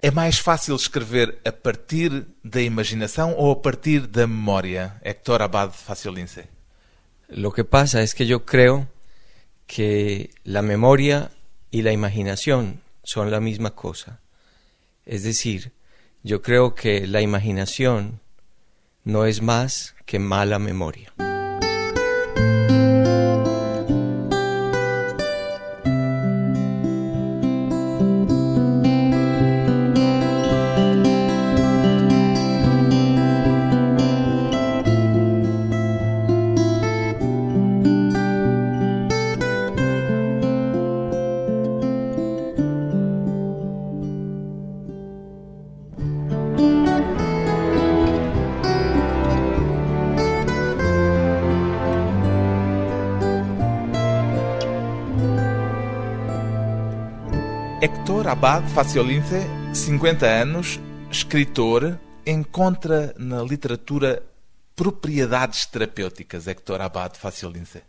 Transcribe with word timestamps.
É 0.00 0.12
mais 0.12 0.38
fácil 0.38 0.76
escrever 0.76 1.40
a 1.44 1.50
partir 1.50 2.24
da 2.44 2.62
imaginação 2.62 3.34
ou 3.36 3.50
a 3.50 3.60
partir 3.60 4.06
da 4.06 4.28
memória, 4.28 4.94
Héctor 5.02 5.42
Abad 5.42 5.72
Faciolince? 5.72 6.48
Lo 7.28 7.50
que 7.50 7.64
pasa 7.64 8.00
es 8.00 8.14
que 8.14 8.24
yo 8.24 8.44
creo 8.44 8.86
que 9.66 10.30
la 10.44 10.62
memoria 10.62 11.32
y 11.72 11.82
la 11.82 11.90
imaginación 11.90 12.80
son 13.02 13.32
la 13.32 13.40
misma 13.40 13.74
cosa. 13.74 14.20
Es 15.04 15.24
decir, 15.24 15.72
yo 16.22 16.42
creo 16.42 16.76
que 16.76 17.08
la 17.08 17.20
imaginación 17.20 18.20
no 19.02 19.26
es 19.26 19.42
más 19.42 19.96
que 20.06 20.20
mala 20.20 20.60
memoria. 20.60 21.12
Abad 58.38 58.68
Faciolince, 58.68 59.48
50 59.72 60.40
anos, 60.40 60.78
escritor, 61.10 61.98
encontra 62.24 63.12
na 63.18 63.42
literatura 63.42 64.22
propriedades 64.76 65.66
terapêuticas, 65.66 66.46
Héctor 66.46 66.80
Abad 66.80 67.14
Faciolince? 67.18 67.82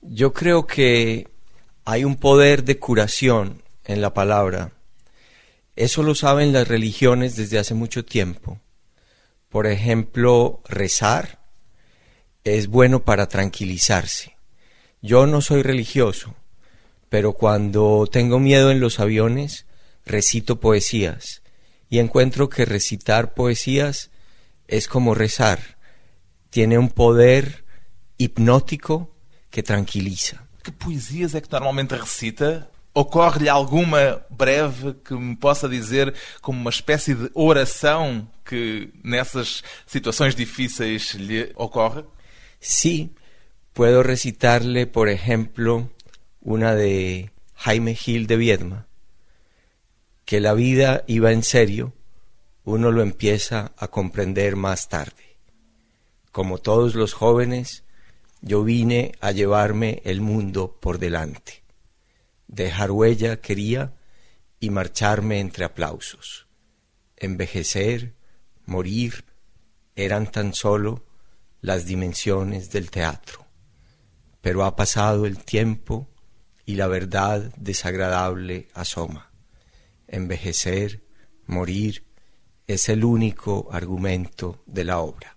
Yo 0.00 0.32
creo 0.32 0.66
que 0.66 1.28
hay 1.84 2.04
un 2.04 2.16
poder 2.16 2.64
de 2.64 2.78
curación 2.78 3.62
en 3.84 4.00
la 4.00 4.14
palabra. 4.14 4.72
Eso 5.76 6.02
lo 6.02 6.14
saben 6.14 6.54
las 6.54 6.66
religiones 6.66 7.36
desde 7.36 7.58
hace 7.58 7.74
mucho 7.74 8.02
tiempo. 8.02 8.62
Por 9.50 9.66
ejemplo, 9.66 10.62
rezar 10.66 11.44
es 12.44 12.68
bueno 12.68 13.04
para 13.04 13.28
tranquilizarse. 13.28 14.38
Yo 15.02 15.26
no 15.26 15.42
soy 15.42 15.60
religioso, 15.60 16.34
pero 17.08 17.32
cuando 17.32 18.06
tengo 18.10 18.38
miedo 18.38 18.70
en 18.70 18.80
los 18.80 19.00
aviones, 19.00 19.66
recito 20.04 20.60
poesías 20.60 21.42
y 21.88 21.98
encuentro 21.98 22.48
que 22.48 22.64
recitar 22.64 23.34
poesías 23.34 24.10
es 24.66 24.88
como 24.88 25.14
rezar. 25.14 25.78
Tiene 26.50 26.78
un 26.78 26.88
poder 26.88 27.64
hipnótico 28.18 29.14
que 29.50 29.62
tranquiliza. 29.62 30.44
Que 30.62 30.72
poesias 30.72 31.34
é 31.34 31.40
que 31.40 31.48
normalmente 31.52 31.94
recita? 31.94 32.68
Ocorre-lhe 32.94 33.48
alguma 33.48 34.24
breve 34.30 34.94
que 35.04 35.14
me 35.14 35.36
possa 35.36 35.68
dizer 35.68 36.14
como 36.40 36.58
uma 36.60 36.70
espécie 36.70 37.14
de 37.14 37.30
oração 37.34 38.28
que 38.44 38.90
nessas 39.02 39.62
situações 39.86 40.34
difíceis 40.34 41.14
lhe 41.14 41.52
ocorre? 41.54 42.04
Sí, 42.60 43.14
puedo 43.72 44.02
recitarle, 44.02 44.86
por 44.86 45.08
ejemplo, 45.08 45.90
una 46.44 46.74
de 46.74 47.32
Jaime 47.54 47.94
Gil 47.94 48.26
de 48.26 48.36
Viedma, 48.36 48.86
que 50.26 50.40
la 50.40 50.52
vida 50.52 51.02
iba 51.06 51.32
en 51.32 51.42
serio, 51.42 51.94
uno 52.64 52.92
lo 52.92 53.02
empieza 53.02 53.72
a 53.76 53.88
comprender 53.88 54.54
más 54.54 54.88
tarde. 54.88 55.38
Como 56.32 56.58
todos 56.58 56.94
los 56.94 57.14
jóvenes, 57.14 57.84
yo 58.42 58.62
vine 58.62 59.12
a 59.20 59.32
llevarme 59.32 60.02
el 60.04 60.20
mundo 60.20 60.78
por 60.80 60.98
delante. 60.98 61.62
Dejar 62.46 62.90
huella 62.90 63.40
quería 63.40 63.94
y 64.60 64.68
marcharme 64.68 65.40
entre 65.40 65.64
aplausos. 65.64 66.46
Envejecer, 67.16 68.14
morir, 68.66 69.24
eran 69.96 70.30
tan 70.30 70.52
solo 70.52 71.06
las 71.62 71.86
dimensiones 71.86 72.70
del 72.70 72.90
teatro. 72.90 73.46
Pero 74.42 74.64
ha 74.64 74.76
pasado 74.76 75.24
el 75.24 75.42
tiempo 75.42 76.08
y 76.66 76.76
la 76.76 76.86
verdad 76.86 77.52
desagradable 77.56 78.68
asoma. 78.74 79.30
Envejecer, 80.08 81.02
morir, 81.46 82.04
es 82.66 82.88
el 82.88 83.04
único 83.04 83.68
argumento 83.72 84.62
de 84.66 84.84
la 84.84 84.98
obra. 84.98 85.36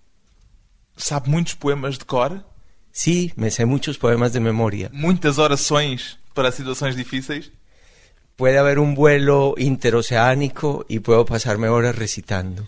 Sabe 0.96 1.30
muitos 1.30 1.56
poemas 1.56 2.00
de 2.00 2.06
cor? 2.06 2.46
Sí, 2.92 3.32
me 3.36 3.52
sé 3.52 3.66
muchos 3.66 3.98
poemas 3.98 4.34
de 4.34 4.40
memoria. 4.40 4.90
Muitas 4.92 5.38
orações 5.38 6.18
para 6.34 6.52
situações 6.52 6.96
difíceis? 6.96 7.52
Puede 8.36 8.60
haber 8.60 8.80
un 8.80 8.96
vuelo 8.96 9.56
interoceánico 9.58 10.86
y 10.88 11.00
puedo 11.00 11.26
pasarme 11.26 11.70
horas 11.70 11.96
recitando. 11.96 12.68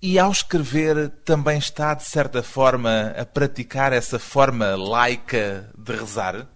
E 0.00 0.18
ao 0.18 0.32
escrever 0.32 1.10
também 1.24 1.58
está, 1.58 1.94
de 1.94 2.02
certa 2.02 2.42
forma, 2.42 3.14
a 3.16 3.24
praticar 3.24 3.92
essa 3.92 4.18
forma 4.18 4.74
laica 4.74 5.70
de 5.78 5.92
rezar? 5.92 6.48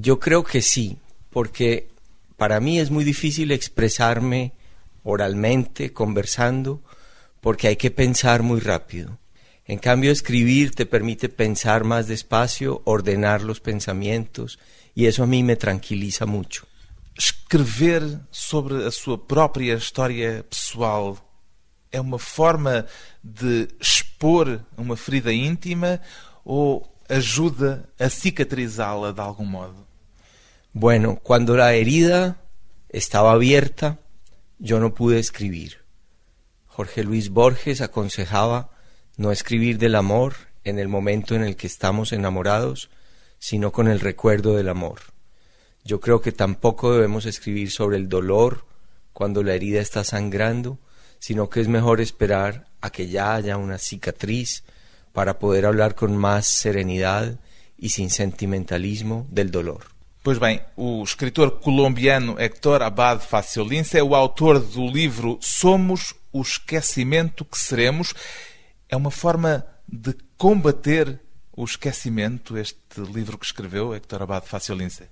Yo 0.00 0.20
creo 0.20 0.44
que 0.44 0.62
sí, 0.62 0.96
porque 1.28 1.88
para 2.36 2.60
mí 2.60 2.78
es 2.78 2.88
muy 2.88 3.02
difícil 3.02 3.50
expresarme 3.50 4.52
oralmente, 5.02 5.92
conversando, 5.92 6.80
porque 7.40 7.66
hay 7.66 7.74
que 7.74 7.90
pensar 7.90 8.44
muy 8.44 8.60
rápido. 8.60 9.18
En 9.64 9.80
cambio, 9.80 10.12
escribir 10.12 10.72
te 10.72 10.86
permite 10.86 11.28
pensar 11.28 11.82
más 11.82 12.06
despacio, 12.06 12.80
ordenar 12.84 13.42
los 13.42 13.58
pensamientos, 13.58 14.60
y 14.94 15.06
eso 15.06 15.24
a 15.24 15.26
mí 15.26 15.42
me 15.42 15.56
tranquiliza 15.56 16.26
mucho. 16.26 16.68
Escrever 17.16 18.20
sobre 18.30 18.86
a 18.86 18.92
sua 18.92 19.18
própria 19.26 19.74
história 19.74 20.44
pessoal 20.48 21.18
é 21.90 22.00
uma 22.00 22.20
forma 22.20 22.86
de 23.20 23.66
expor 23.80 24.60
uma 24.76 24.96
ferida 24.96 25.32
íntima 25.32 26.00
ou 26.44 26.88
ajuda 27.08 27.88
a 27.98 28.08
cicatrizá-la 28.08 29.10
de 29.10 29.20
algum 29.20 29.44
modo? 29.44 29.87
Bueno, 30.72 31.18
cuando 31.22 31.56
la 31.56 31.72
herida 31.72 32.42
estaba 32.88 33.32
abierta, 33.32 33.98
yo 34.58 34.80
no 34.80 34.94
pude 34.94 35.18
escribir. 35.18 35.78
Jorge 36.66 37.02
Luis 37.04 37.30
Borges 37.30 37.80
aconsejaba 37.80 38.70
no 39.16 39.32
escribir 39.32 39.78
del 39.78 39.94
amor 39.94 40.34
en 40.64 40.78
el 40.78 40.88
momento 40.88 41.34
en 41.34 41.42
el 41.42 41.56
que 41.56 41.66
estamos 41.66 42.12
enamorados, 42.12 42.90
sino 43.38 43.72
con 43.72 43.88
el 43.88 44.00
recuerdo 44.00 44.56
del 44.56 44.68
amor. 44.68 45.00
Yo 45.84 46.00
creo 46.00 46.20
que 46.20 46.32
tampoco 46.32 46.92
debemos 46.92 47.24
escribir 47.24 47.70
sobre 47.70 47.96
el 47.96 48.08
dolor 48.08 48.66
cuando 49.12 49.42
la 49.42 49.54
herida 49.54 49.80
está 49.80 50.04
sangrando, 50.04 50.78
sino 51.18 51.48
que 51.48 51.60
es 51.60 51.68
mejor 51.68 52.00
esperar 52.00 52.66
a 52.80 52.90
que 52.90 53.08
ya 53.08 53.34
haya 53.34 53.56
una 53.56 53.78
cicatriz 53.78 54.64
para 55.12 55.38
poder 55.38 55.66
hablar 55.66 55.94
con 55.94 56.16
más 56.16 56.46
serenidad 56.46 57.40
y 57.76 57.88
sin 57.88 58.10
sentimentalismo 58.10 59.26
del 59.30 59.50
dolor. 59.50 59.97
Pois 60.22 60.36
bem, 60.38 60.60
o 60.76 61.02
escritor 61.02 61.60
colombiano 61.60 62.38
Héctor 62.38 62.82
Abad 62.82 63.20
Faciolince 63.20 63.98
é 63.98 64.02
o 64.02 64.14
autor 64.14 64.58
do 64.60 64.86
livro 64.86 65.38
Somos 65.40 66.14
o 66.32 66.42
Esquecimento 66.42 67.44
que 67.44 67.56
Seremos. 67.56 68.12
É 68.88 68.96
uma 68.96 69.10
forma 69.10 69.64
de 69.86 70.14
combater 70.36 71.20
o 71.52 71.64
esquecimento, 71.64 72.56
este 72.56 73.00
livro 73.00 73.38
que 73.38 73.46
escreveu 73.46 73.94
Héctor 73.94 74.22
Abad 74.22 74.44
Faciolince. 74.44 75.08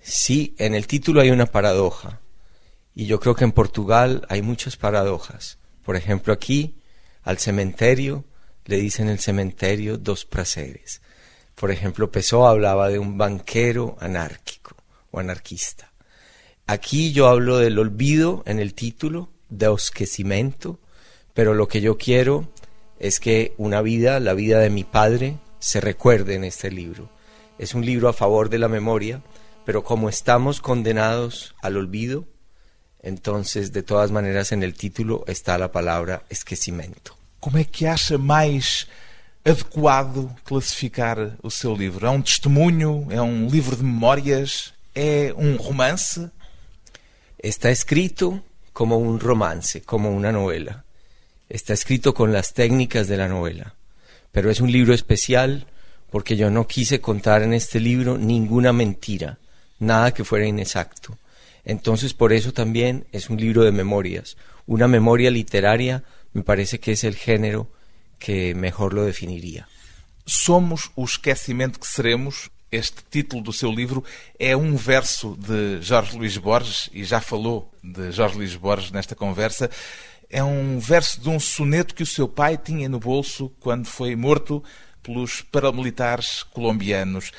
Sí, 0.00 0.54
en 0.58 0.74
el 0.74 0.86
título 0.86 1.20
hay 1.20 1.30
una 1.30 1.46
paradoja. 1.46 2.20
Y 2.94 3.06
yo 3.06 3.20
creo 3.20 3.34
que 3.34 3.44
en 3.44 3.52
Portugal 3.52 4.26
hay 4.28 4.42
muchas 4.42 4.76
paradojas. 4.76 5.58
Por 5.84 5.96
ejemplo, 5.96 6.32
aquí 6.32 6.76
al 7.22 7.38
cementerio 7.38 8.24
le 8.64 8.76
dicen 8.76 9.08
el 9.08 9.18
cementerio 9.18 9.98
dos 9.98 10.24
prazeres. 10.24 11.02
Por 11.60 11.70
ejemplo, 11.70 12.10
Pessoa 12.10 12.52
hablaba 12.52 12.88
de 12.88 12.98
un 12.98 13.18
banquero 13.18 13.98
anárquico 14.00 14.74
o 15.10 15.20
anarquista. 15.20 15.92
Aquí 16.66 17.12
yo 17.12 17.28
hablo 17.28 17.58
del 17.58 17.78
olvido 17.78 18.42
en 18.46 18.60
el 18.60 18.72
título, 18.72 19.28
de 19.50 19.70
esquecimiento, 19.70 20.80
pero 21.34 21.52
lo 21.52 21.68
que 21.68 21.82
yo 21.82 21.98
quiero 21.98 22.48
es 22.98 23.20
que 23.20 23.52
una 23.58 23.82
vida, 23.82 24.20
la 24.20 24.32
vida 24.32 24.58
de 24.58 24.70
mi 24.70 24.84
padre, 24.84 25.36
se 25.58 25.82
recuerde 25.82 26.34
en 26.34 26.44
este 26.44 26.70
libro. 26.70 27.10
Es 27.58 27.74
un 27.74 27.84
libro 27.84 28.08
a 28.08 28.14
favor 28.14 28.48
de 28.48 28.58
la 28.58 28.68
memoria, 28.68 29.20
pero 29.66 29.84
como 29.84 30.08
estamos 30.08 30.62
condenados 30.62 31.54
al 31.60 31.76
olvido, 31.76 32.24
entonces 33.02 33.70
de 33.70 33.82
todas 33.82 34.10
maneras 34.10 34.52
en 34.52 34.62
el 34.62 34.72
título 34.72 35.24
está 35.26 35.58
la 35.58 35.70
palabra 35.70 36.24
esquecimiento. 36.30 37.18
Como 37.38 37.58
é 37.58 37.64
que 37.64 37.86
acha 37.86 38.16
mais 38.16 38.86
adequado 39.44 40.34
classificar 40.44 41.36
o 41.42 41.50
seu 41.50 41.74
livro? 41.74 42.06
É 42.06 42.10
um 42.10 42.22
testemunho? 42.22 43.06
É 43.10 43.20
um 43.20 43.48
livro 43.48 43.76
de 43.76 43.82
memórias? 43.82 44.72
É 44.94 45.32
um 45.36 45.56
romance? 45.56 46.30
Está 47.42 47.70
escrito 47.70 48.42
como 48.72 48.98
un 48.98 49.18
romance, 49.18 49.80
como 49.80 50.10
una 50.10 50.32
novela. 50.32 50.84
Está 51.48 51.72
escrito 51.72 52.14
con 52.14 52.32
las 52.32 52.52
técnicas 52.52 53.08
de 53.08 53.16
la 53.16 53.28
novela, 53.28 53.74
pero 54.30 54.50
es 54.50 54.60
un 54.60 54.70
libro 54.70 54.94
especial 54.94 55.66
porque 56.10 56.36
yo 56.36 56.50
no 56.50 56.66
quise 56.66 57.00
contar 57.00 57.42
en 57.42 57.54
este 57.54 57.80
libro 57.80 58.18
ninguna 58.18 58.72
mentira, 58.72 59.38
nada 59.78 60.12
que 60.12 60.24
fuera 60.24 60.46
inexacto. 60.46 61.16
Entonces 61.64 62.14
por 62.14 62.32
eso 62.32 62.52
también 62.52 63.06
es 63.12 63.30
un 63.30 63.38
libro 63.38 63.64
de 63.64 63.72
memorias. 63.72 64.36
Una 64.66 64.86
memoria 64.86 65.30
literaria 65.30 66.04
me 66.32 66.42
parece 66.42 66.78
que 66.78 66.92
es 66.92 67.04
el 67.04 67.16
género 67.16 67.68
que 68.20 68.54
mejor 68.54 68.92
lo 68.92 69.06
definiria. 69.06 69.66
Somos 70.26 70.90
o 70.94 71.04
esquecimento 71.04 71.80
que 71.80 71.88
seremos. 71.88 72.50
Este 72.70 73.02
título 73.10 73.42
do 73.42 73.52
seu 73.52 73.72
livro 73.72 74.04
é 74.38 74.56
um 74.56 74.76
verso 74.76 75.36
de 75.36 75.82
Jorge 75.82 76.16
Luís 76.16 76.36
Borges, 76.36 76.88
e 76.92 77.02
já 77.02 77.20
falou 77.20 77.68
de 77.82 78.12
Jorge 78.12 78.36
Luís 78.36 78.54
Borges 78.54 78.92
nesta 78.92 79.16
conversa. 79.16 79.68
É 80.28 80.44
um 80.44 80.78
verso 80.78 81.20
de 81.20 81.28
um 81.28 81.40
soneto 81.40 81.92
que 81.92 82.04
o 82.04 82.06
seu 82.06 82.28
pai 82.28 82.56
tinha 82.56 82.88
no 82.88 83.00
bolso 83.00 83.50
quando 83.58 83.86
foi 83.86 84.14
morto 84.14 84.62
pelos 85.02 85.42
paramilitares 85.42 86.44
colombianos. 86.44 87.32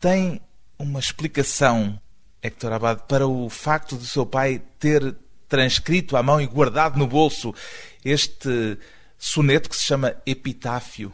Tem 0.00 0.40
uma 0.78 1.00
explicação, 1.00 2.00
Héctor 2.40 2.72
Abad, 2.72 3.02
para 3.06 3.26
o 3.26 3.50
facto 3.50 3.98
de 3.98 4.06
seu 4.06 4.24
pai 4.24 4.62
ter 4.78 5.14
transcrito 5.46 6.16
à 6.16 6.22
mão 6.22 6.40
e 6.40 6.46
guardado 6.46 6.98
no 6.98 7.06
bolso 7.06 7.54
este 8.02 8.78
soneto 9.18 9.68
que 9.70 9.76
se 9.76 9.86
chama 9.86 10.14
Epitáfio? 10.26 11.12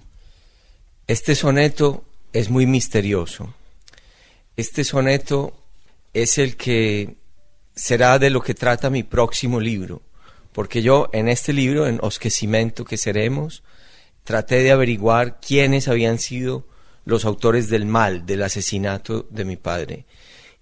Este 1.07 1.35
soneto 1.35 2.05
es 2.33 2.51
muy 2.51 2.67
misterioso. 2.67 3.55
Este 4.57 4.85
soneto 4.85 5.53
es 6.13 6.39
el 6.39 6.57
que 6.57 7.17
será 7.75 8.19
de 8.19 8.31
lo 8.31 8.43
que 8.43 8.55
trata 8.55 8.91
mi 8.91 9.03
próximo 9.03 9.61
libro, 9.61 10.03
porque 10.53 10.83
yo 10.83 11.09
en 11.13 11.29
este 11.29 11.53
libro, 11.53 11.87
en 11.87 11.99
Osquecimiento 12.03 12.85
que 12.85 12.97
seremos, 12.97 13.63
traté 14.25 14.63
de 14.63 14.71
averiguar 14.71 15.41
quiénes 15.41 15.89
habían 15.89 16.19
sido 16.19 16.67
los 17.05 17.25
autores 17.25 17.69
del 17.71 17.87
mal, 17.87 18.27
del 18.27 18.43
asesinato 18.43 19.27
de 19.31 19.45
mi 19.45 19.57
padre. 19.57 20.05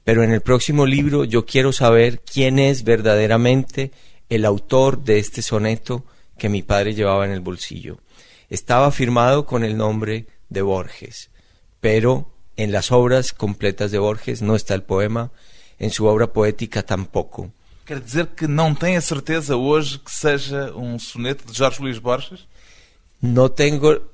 Pero 0.05 0.23
en 0.23 0.33
el 0.33 0.41
próximo 0.41 0.87
libro 0.87 1.25
yo 1.25 1.45
quiero 1.45 1.73
saber 1.73 2.21
quién 2.21 2.59
es 2.59 2.85
verdaderamente 2.85 3.93
el 4.29 4.45
autor 4.45 5.05
de 5.05 5.19
este 5.19 5.43
soneto 5.43 6.05
que 6.39 6.49
mi 6.49 6.63
padre 6.63 6.95
llevaba 6.95 7.27
en 7.27 7.33
el 7.33 7.41
bolsillo. 7.41 7.99
Estaba 8.49 8.91
firmado 8.91 9.45
con 9.45 9.65
el 9.65 9.77
nombre 9.77 10.27
de 10.49 10.63
Borges, 10.63 11.31
pero 11.81 12.31
en 12.57 12.73
las 12.73 12.91
obras 12.91 13.33
completas 13.33 13.91
de 13.91 13.99
Borges 13.99 14.41
no 14.41 14.57
está 14.57 14.75
el 14.75 14.83
poema, 14.83 15.31
en 15.79 15.91
su 15.91 16.07
obra 16.07 16.33
poética 16.33 16.83
tampoco. 16.83 17.53
Quer 17.85 18.03
dizer 18.03 18.27
que 18.37 18.47
não 18.47 18.75
tem 18.75 18.97
a 18.97 19.01
certeza 19.01 19.57
hoje 19.57 19.99
que 19.99 20.11
seja 20.11 20.75
um 20.77 20.99
soneto 20.99 21.51
de 21.51 21.57
Jorge 21.57 21.81
Luís 21.81 21.99
Borges? 21.99 22.47
No 23.23 23.51
tengo, 23.51 24.11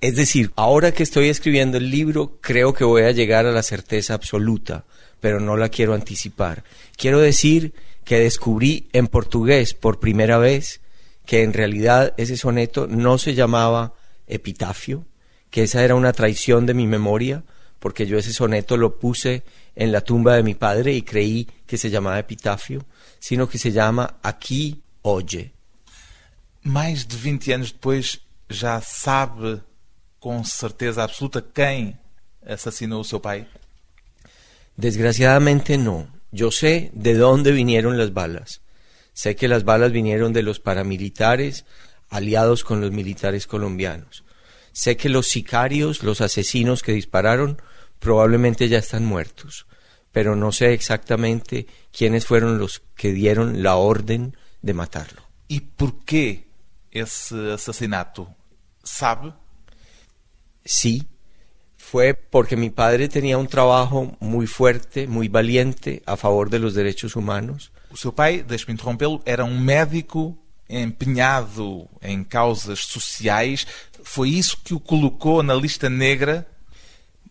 es 0.00 0.14
decir, 0.16 0.52
ahora 0.56 0.92
que 0.92 1.02
estoy 1.02 1.28
escribiendo 1.30 1.78
el 1.78 1.90
libro, 1.90 2.38
creo 2.42 2.74
que 2.74 2.84
voy 2.84 3.04
a 3.04 3.12
llegar 3.12 3.46
a 3.46 3.52
la 3.52 3.62
certeza 3.62 4.12
absoluta, 4.12 4.84
pero 5.20 5.40
no 5.40 5.56
la 5.56 5.70
quiero 5.70 5.94
anticipar. 5.94 6.64
Quiero 6.98 7.18
decir 7.18 7.72
que 8.04 8.18
descubrí 8.18 8.88
en 8.92 9.06
portugués 9.06 9.72
por 9.72 10.00
primera 10.00 10.36
vez 10.36 10.82
que 11.24 11.42
en 11.42 11.52
realidad 11.52 12.14
ese 12.16 12.36
soneto 12.36 12.86
no 12.86 13.18
se 13.18 13.34
llamaba 13.34 13.94
epitafio, 14.26 15.06
que 15.50 15.62
esa 15.62 15.84
era 15.84 15.94
una 15.94 16.12
traición 16.12 16.66
de 16.66 16.74
mi 16.74 16.86
memoria, 16.86 17.44
porque 17.78 18.06
yo 18.06 18.18
ese 18.18 18.32
soneto 18.32 18.76
lo 18.76 18.98
puse 18.98 19.44
en 19.76 19.92
la 19.92 20.00
tumba 20.00 20.36
de 20.36 20.42
mi 20.42 20.54
padre 20.54 20.92
y 20.92 21.02
creí 21.02 21.48
que 21.66 21.76
se 21.76 21.90
llamaba 21.90 22.18
epitafio, 22.18 22.84
sino 23.18 23.48
que 23.48 23.58
se 23.58 23.72
llama 23.72 24.16
Aquí 24.22 24.82
Oye. 25.02 25.52
Mais 26.62 27.06
de 27.06 27.16
20 27.16 27.52
anos 27.52 27.72
depois, 27.72 28.18
já 28.48 28.80
sabe 28.80 29.60
com 30.18 30.42
certeza 30.42 31.02
absoluta 31.02 31.42
quem 31.42 31.98
assassinou 32.46 33.02
o 33.02 33.04
seu 33.04 33.20
pai? 33.20 33.46
Desgraciadamente 34.76 35.76
no. 35.76 36.08
Yo 36.32 36.50
sé 36.50 36.90
de 36.94 37.14
dónde 37.14 37.52
vinieron 37.52 37.98
las 37.98 38.12
balas. 38.12 38.60
Sé 39.14 39.36
que 39.36 39.48
las 39.48 39.64
balas 39.64 39.92
vinieron 39.92 40.32
de 40.32 40.42
los 40.42 40.60
paramilitares 40.60 41.64
aliados 42.10 42.64
con 42.64 42.80
los 42.80 42.90
militares 42.92 43.46
colombianos. 43.46 44.24
Sé 44.72 44.96
que 44.96 45.08
los 45.08 45.28
sicarios, 45.28 46.02
los 46.02 46.20
asesinos 46.20 46.82
que 46.82 46.92
dispararon, 46.92 47.62
probablemente 48.00 48.68
ya 48.68 48.78
están 48.78 49.04
muertos, 49.04 49.66
pero 50.12 50.36
no 50.36 50.52
sé 50.52 50.74
exactamente 50.74 51.66
quiénes 51.96 52.26
fueron 52.26 52.58
los 52.58 52.82
que 52.96 53.12
dieron 53.12 53.62
la 53.62 53.76
orden 53.76 54.36
de 54.62 54.74
matarlo. 54.74 55.22
¿Y 55.48 55.60
por 55.60 56.04
qué 56.04 56.48
ese 56.90 57.52
asesinato? 57.52 58.34
¿Sabe? 58.82 59.32
Sí, 60.64 61.06
fue 61.76 62.14
porque 62.14 62.56
mi 62.56 62.70
padre 62.70 63.08
tenía 63.08 63.38
un 63.38 63.46
trabajo 63.46 64.16
muy 64.18 64.46
fuerte, 64.46 65.06
muy 65.06 65.28
valiente 65.28 66.02
a 66.06 66.16
favor 66.16 66.50
de 66.50 66.58
los 66.58 66.74
derechos 66.74 67.14
humanos. 67.14 67.72
O 67.94 67.96
seu 67.96 68.12
pai, 68.12 68.42
deixe-me 68.42 68.74
interrompê-lo, 68.74 69.22
era 69.24 69.44
um 69.44 69.56
médico 69.56 70.36
empenhado 70.68 71.88
em 72.02 72.24
causas 72.24 72.80
sociais. 72.80 73.68
Foi 74.02 74.30
isso 74.30 74.58
que 74.64 74.74
o 74.74 74.80
colocou 74.80 75.44
na 75.44 75.54
lista 75.54 75.88
negra? 75.88 76.44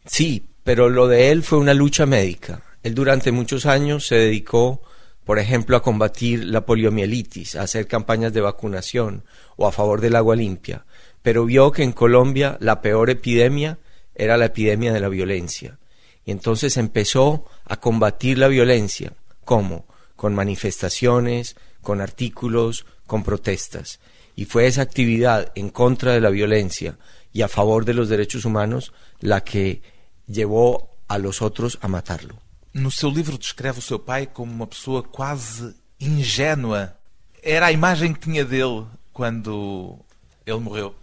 Sí, 0.06 0.48
pero 0.64 0.88
lo 0.88 1.10
de 1.10 1.30
él 1.32 1.44
fue 1.44 1.58
una 1.58 1.74
lucha 1.74 2.06
médica. 2.06 2.64
Él 2.82 2.96
durante 2.96 3.34
muchos 3.34 3.66
años 3.66 4.08
se 4.08 4.16
dedicó, 4.16 4.82
por 5.26 5.38
ejemplo, 5.38 5.76
a 5.76 5.84
combatir 5.84 6.46
la 6.46 6.66
poliomielitis, 6.66 7.58
a 7.58 7.64
hacer 7.64 7.86
campañas 7.86 8.32
de 8.32 8.40
vacunación 8.40 9.26
o 9.58 9.68
a 9.68 9.74
favor 9.74 10.00
del 10.00 10.16
agua 10.16 10.38
limpia, 10.38 10.86
pero 11.22 11.44
vio 11.44 11.74
que 11.74 11.84
en 11.84 11.92
Colombia 11.92 12.56
la 12.62 12.82
peor 12.82 13.10
epidemia 13.10 13.80
era 14.16 14.38
la 14.38 14.46
epidemia 14.46 14.94
de 14.94 15.02
la 15.02 15.10
violencia. 15.10 15.78
Y 16.24 16.32
entonces 16.32 16.78
empezó 16.78 17.44
a 17.66 17.82
combatir 17.82 18.38
la 18.38 18.48
violencia. 18.48 19.12
¿Cómo? 19.44 19.84
Con 20.16 20.36
manifestaciones, 20.36 21.56
con 21.82 22.02
artículos, 22.02 22.86
con 23.06 23.24
protestas. 23.24 24.00
Y 24.36 24.46
fue 24.46 24.68
esa 24.68 24.82
actividad 24.82 25.52
en 25.56 25.70
contra 25.70 26.14
de 26.14 26.22
la 26.22 26.30
violencia 26.30 26.98
y 27.32 27.42
a 27.42 27.48
favor 27.48 27.86
de 27.86 27.94
los 27.94 28.10
derechos 28.10 28.46
humanos 28.46 28.94
la 29.20 29.44
que 29.44 29.82
llevou 30.28 30.90
a 31.08 31.18
los 31.18 31.42
outros 31.42 31.78
a 31.82 31.88
matarlo. 31.88 32.40
No 32.74 32.90
seu 32.90 33.10
livro 33.10 33.38
descreve 33.38 33.80
o 33.80 33.82
seu 33.82 34.00
pai 34.00 34.26
como 34.26 34.52
uma 34.52 34.66
pessoa 34.66 35.04
quase 35.04 35.76
ingênua. 36.00 36.96
Era 37.42 37.68
a 37.68 37.72
imagem 37.72 38.14
que 38.14 38.22
tinha 38.22 38.44
dele 38.44 38.86
quando 39.12 40.00
ele 40.46 40.60
morreu. 40.60 40.96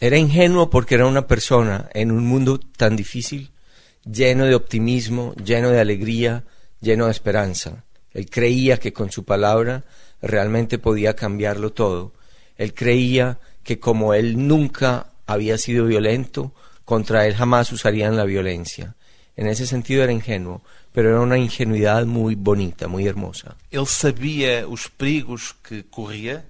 Era 0.00 0.16
ingenuo 0.16 0.70
porque 0.70 0.94
era 0.94 1.06
una 1.06 1.26
persona 1.26 1.90
en 1.92 2.10
un 2.10 2.24
mundo 2.24 2.58
tan 2.58 2.96
difícil, 2.96 3.50
lleno 4.04 4.46
de 4.46 4.54
optimismo, 4.54 5.34
lleno 5.34 5.68
de 5.68 5.80
alegría, 5.80 6.44
lleno 6.80 7.04
de 7.04 7.10
esperanza. 7.10 7.84
Él 8.12 8.28
creía 8.28 8.78
que 8.78 8.92
con 8.92 9.10
su 9.10 9.24
palabra 9.24 9.84
realmente 10.20 10.78
podía 10.78 11.14
cambiarlo 11.14 11.72
todo. 11.72 12.12
Él 12.56 12.74
creía 12.74 13.38
que 13.62 13.78
como 13.78 14.14
él 14.14 14.46
nunca 14.46 15.06
había 15.26 15.58
sido 15.58 15.86
violento, 15.86 16.52
contra 16.84 17.26
él 17.26 17.34
jamás 17.34 17.72
usarían 17.72 18.16
la 18.16 18.24
violencia. 18.24 18.94
En 19.36 19.46
ese 19.46 19.66
sentido 19.66 20.02
era 20.02 20.12
ingenuo, 20.12 20.62
pero 20.92 21.10
era 21.10 21.20
una 21.20 21.38
ingenuidad 21.38 22.04
muy 22.04 22.34
bonita, 22.34 22.88
muy 22.88 23.06
hermosa. 23.06 23.56
Él 23.70 23.86
sabía 23.86 24.62
los 24.62 24.88
perigos 24.88 25.54
que 25.62 25.84
corría 25.84 26.44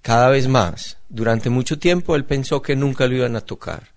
cada 0.00 0.28
vez 0.28 0.46
más. 0.46 0.96
Durante 1.08 1.50
mucho 1.50 1.78
tiempo 1.78 2.14
él 2.14 2.24
pensó 2.24 2.62
que 2.62 2.76
nunca 2.76 3.06
lo 3.08 3.16
iban 3.16 3.34
a 3.34 3.40
tocar, 3.40 3.88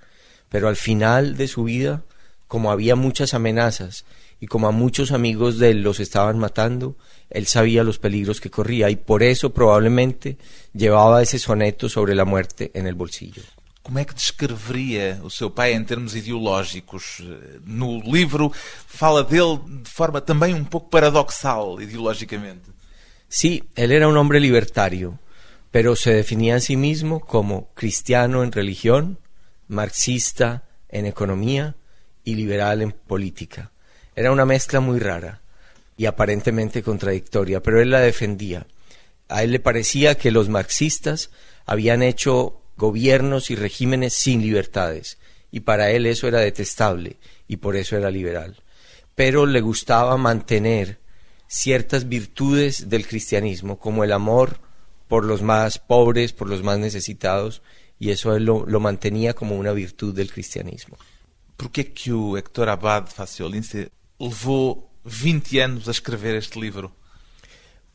pero 0.49 0.67
al 0.67 0.75
final 0.75 1.37
de 1.37 1.47
su 1.47 1.63
vida, 1.63 2.01
como 2.47 2.71
había 2.71 2.95
muchas 2.95 3.35
amenazas 3.35 4.05
y 4.39 4.47
como 4.47 4.67
a 4.67 4.71
muchos 4.71 5.11
amigos 5.11 5.57
de 5.57 5.71
él 5.71 5.81
los 5.81 5.99
estaban 5.99 6.39
matando, 6.39 6.95
él 7.29 7.45
sabía 7.45 7.83
los 7.83 7.99
peligros 7.99 8.39
que 8.39 8.49
corría 8.49 8.89
y 8.89 8.95
por 8.95 9.23
eso 9.23 9.51
probablemente 9.51 10.37
llevaba 10.73 11.21
ese 11.21 11.39
soneto 11.39 11.89
sobre 11.89 12.15
la 12.15 12.25
muerte 12.25 12.71
en 12.73 12.87
el 12.87 12.95
bolsillo. 12.95 13.43
Como 13.81 13.97
é 13.97 14.05
que 14.05 14.13
descreveria 14.13 15.19
o 15.23 15.31
seu 15.31 15.49
pai 15.49 15.73
em 15.73 15.83
termos 15.83 16.13
ideológicos? 16.13 17.23
No 17.65 17.97
livro 18.03 18.51
fala 18.85 19.23
dele 19.23 19.57
de 19.81 19.89
forma 19.89 20.21
também 20.21 20.53
um 20.53 20.63
pouco 20.63 20.89
paradoxal 20.89 21.81
ideologicamente. 21.81 22.69
Sí, 23.27 23.63
él 23.75 23.91
era 23.91 24.07
un 24.07 24.17
hombre 24.17 24.39
libertario. 24.39 25.17
pero 25.71 25.95
se 25.95 26.13
definía 26.13 26.55
a 26.55 26.59
sí 26.59 26.75
mismo 26.75 27.19
como 27.19 27.71
cristiano 27.73 28.43
en 28.43 28.51
religión, 28.51 29.19
marxista 29.67 30.63
en 30.89 31.05
economía 31.05 31.75
y 32.23 32.35
liberal 32.35 32.81
en 32.81 32.91
política. 32.91 33.71
Era 34.19 34.33
una 34.33 34.45
mezcla 34.45 34.81
muy 34.81 34.99
rara 34.99 35.39
y 35.95 36.05
aparentemente 36.05 36.83
contradictoria, 36.83 37.63
pero 37.63 37.81
él 37.81 37.91
la 37.91 38.01
defendía. 38.01 38.67
A 39.29 39.43
él 39.43 39.51
le 39.51 39.61
parecía 39.61 40.15
que 40.15 40.29
los 40.29 40.49
marxistas 40.49 41.29
habían 41.65 42.03
hecho 42.03 42.59
gobiernos 42.75 43.49
y 43.49 43.55
regímenes 43.55 44.13
sin 44.13 44.41
libertades, 44.41 45.19
y 45.53 45.61
para 45.61 45.91
él 45.91 46.05
eso 46.05 46.27
era 46.27 46.39
detestable, 46.39 47.15
y 47.47 47.57
por 47.57 47.77
eso 47.77 47.95
era 47.95 48.11
liberal. 48.11 48.57
Pero 49.15 49.45
le 49.45 49.61
gustaba 49.61 50.17
mantener 50.17 50.99
ciertas 51.47 52.09
virtudes 52.09 52.89
del 52.89 53.07
cristianismo, 53.07 53.79
como 53.79 54.03
el 54.03 54.11
amor 54.11 54.59
por 55.07 55.23
los 55.23 55.41
más 55.41 55.79
pobres, 55.79 56.33
por 56.33 56.49
los 56.49 56.61
más 56.61 56.77
necesitados, 56.77 57.61
y 57.97 58.09
eso 58.09 58.35
él 58.35 58.43
lo, 58.43 58.79
mantenía 58.81 59.33
como 59.33 59.55
una 59.55 59.71
virtud 59.71 60.13
del 60.13 60.29
cristianismo. 60.29 60.97
Por 61.55 61.71
que 61.71 61.93
que 61.93 62.11
Héctor 62.37 62.67
Abad 62.67 63.07
Faciolince 63.07 63.91
levou 64.19 64.89
20 65.05 65.61
anos 65.61 65.87
a 65.87 65.91
escrever 65.91 66.35
este 66.35 66.59
livro? 66.59 66.91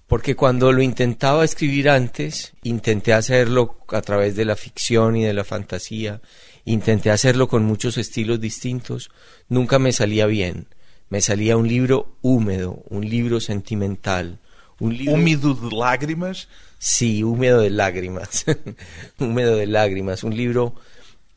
Porque 0.06 0.36
cuando 0.36 0.70
lo 0.70 0.82
intentaba 0.82 1.44
escribir 1.44 1.88
antes, 1.88 2.52
intenté 2.62 3.12
hacerlo 3.12 3.78
a 3.88 4.02
través 4.02 4.36
de 4.36 4.44
la 4.44 4.54
ficción 4.54 5.16
y 5.16 5.24
de 5.24 5.32
la 5.32 5.44
fantasía, 5.44 6.20
intenté 6.64 7.10
hacerlo 7.10 7.48
con 7.48 7.64
muchos 7.64 7.96
estilos 7.96 8.40
distintos, 8.40 9.10
nunca 9.48 9.78
me 9.78 9.92
salía 9.92 10.26
bien. 10.26 10.68
Me 11.08 11.20
salía 11.20 11.56
un 11.56 11.68
libro 11.68 12.16
húmedo, 12.22 12.82
un 12.88 13.08
libro 13.08 13.40
sentimental, 13.40 14.40
un 14.78 14.96
libro... 14.96 15.14
Húmedo 15.14 15.54
de 15.54 15.76
lágrimas? 15.76 16.48
Sí, 16.78 17.22
húmedo 17.22 17.60
de 17.60 17.70
lágrimas, 17.70 18.44
húmedo 19.18 19.56
de 19.56 19.66
lágrimas, 19.66 20.22
un 20.22 20.36
libro 20.36 20.74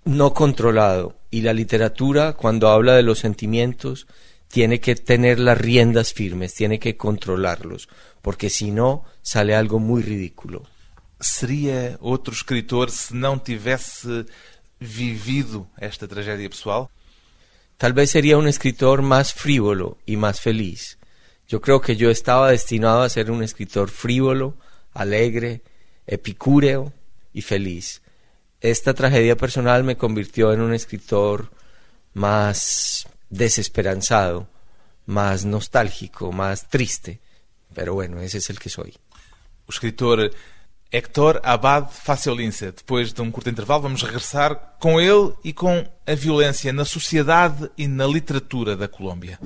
no 0.04 0.34
controlado. 0.34 1.18
Y 1.32 1.42
la 1.42 1.54
literatura, 1.54 2.34
cuando 2.34 2.70
habla 2.70 2.96
de 2.96 3.04
los 3.04 3.20
sentimientos, 3.20 4.08
tiene 4.48 4.80
que 4.80 4.96
tener 4.96 5.40
las 5.40 5.58
riendas 5.58 6.14
firmes, 6.14 6.54
tiene 6.54 6.80
que 6.80 6.96
controlarlos, 6.98 7.90
porque 8.22 8.50
si 8.50 8.72
no, 8.72 9.04
sale 9.22 9.56
algo 9.56 9.80
muy 9.80 10.02
ridículo. 10.02 10.66
Seria 11.20 11.98
outro 12.00 12.32
escritor 12.32 12.92
se 12.92 13.16
não 13.16 13.40
tivesse 13.40 14.26
vivido 14.80 15.68
esta 15.82 16.08
tragédia 16.08 16.48
pessoal? 16.48 16.90
Tal 17.78 17.94
vez 17.94 18.12
sería 18.12 18.38
un 18.38 18.48
escritor 18.48 19.02
más 19.02 19.34
frívolo 19.34 19.98
y 20.06 20.16
más 20.16 20.40
feliz. 20.40 21.00
Yo 21.48 21.60
creo 21.60 21.82
que 21.82 21.96
yo 21.96 22.10
estaba 22.12 22.52
destinado 22.52 23.02
a 23.02 23.10
ser 23.10 23.32
un 23.32 23.42
escritor 23.42 23.90
frívolo, 23.90 24.58
alegre, 24.94 25.62
epicúreo 26.06 26.94
y 27.34 27.42
feliz. 27.42 28.02
Esta 28.62 28.94
tragedia 28.94 29.36
personal 29.38 29.84
me 29.84 29.98
convirtió 29.98 30.54
en 30.54 30.62
un 30.62 30.74
escritor 30.74 31.52
más 32.14 33.08
desesperanzado, 33.30 34.48
más 35.06 35.46
nostálgico, 35.46 36.32
más 36.32 36.68
triste. 36.70 37.20
Pero 37.74 37.94
bueno, 37.94 38.20
ese 38.22 38.40
es 38.40 38.50
el 38.50 38.60
que 38.60 38.70
soy. 38.70 38.94
O 39.66 39.72
escritor 39.72 40.32
Héctor 40.92 41.42
Abad 41.44 41.90
Faciolince. 41.90 42.72
Depois 42.72 43.12
de 43.12 43.22
um 43.22 43.30
curto 43.30 43.50
intervalo, 43.50 43.82
vamos 43.82 44.04
regressar 44.04 44.76
com 44.80 45.00
ele 45.00 45.34
e 45.44 45.52
com 45.52 45.86
a 46.06 46.16
violência 46.16 46.72
na 46.72 46.86
sociedade 46.86 47.70
e 47.78 47.88
na 47.88 48.08
literatura 48.08 48.76
da 48.76 48.88
Colômbia. 48.88 49.38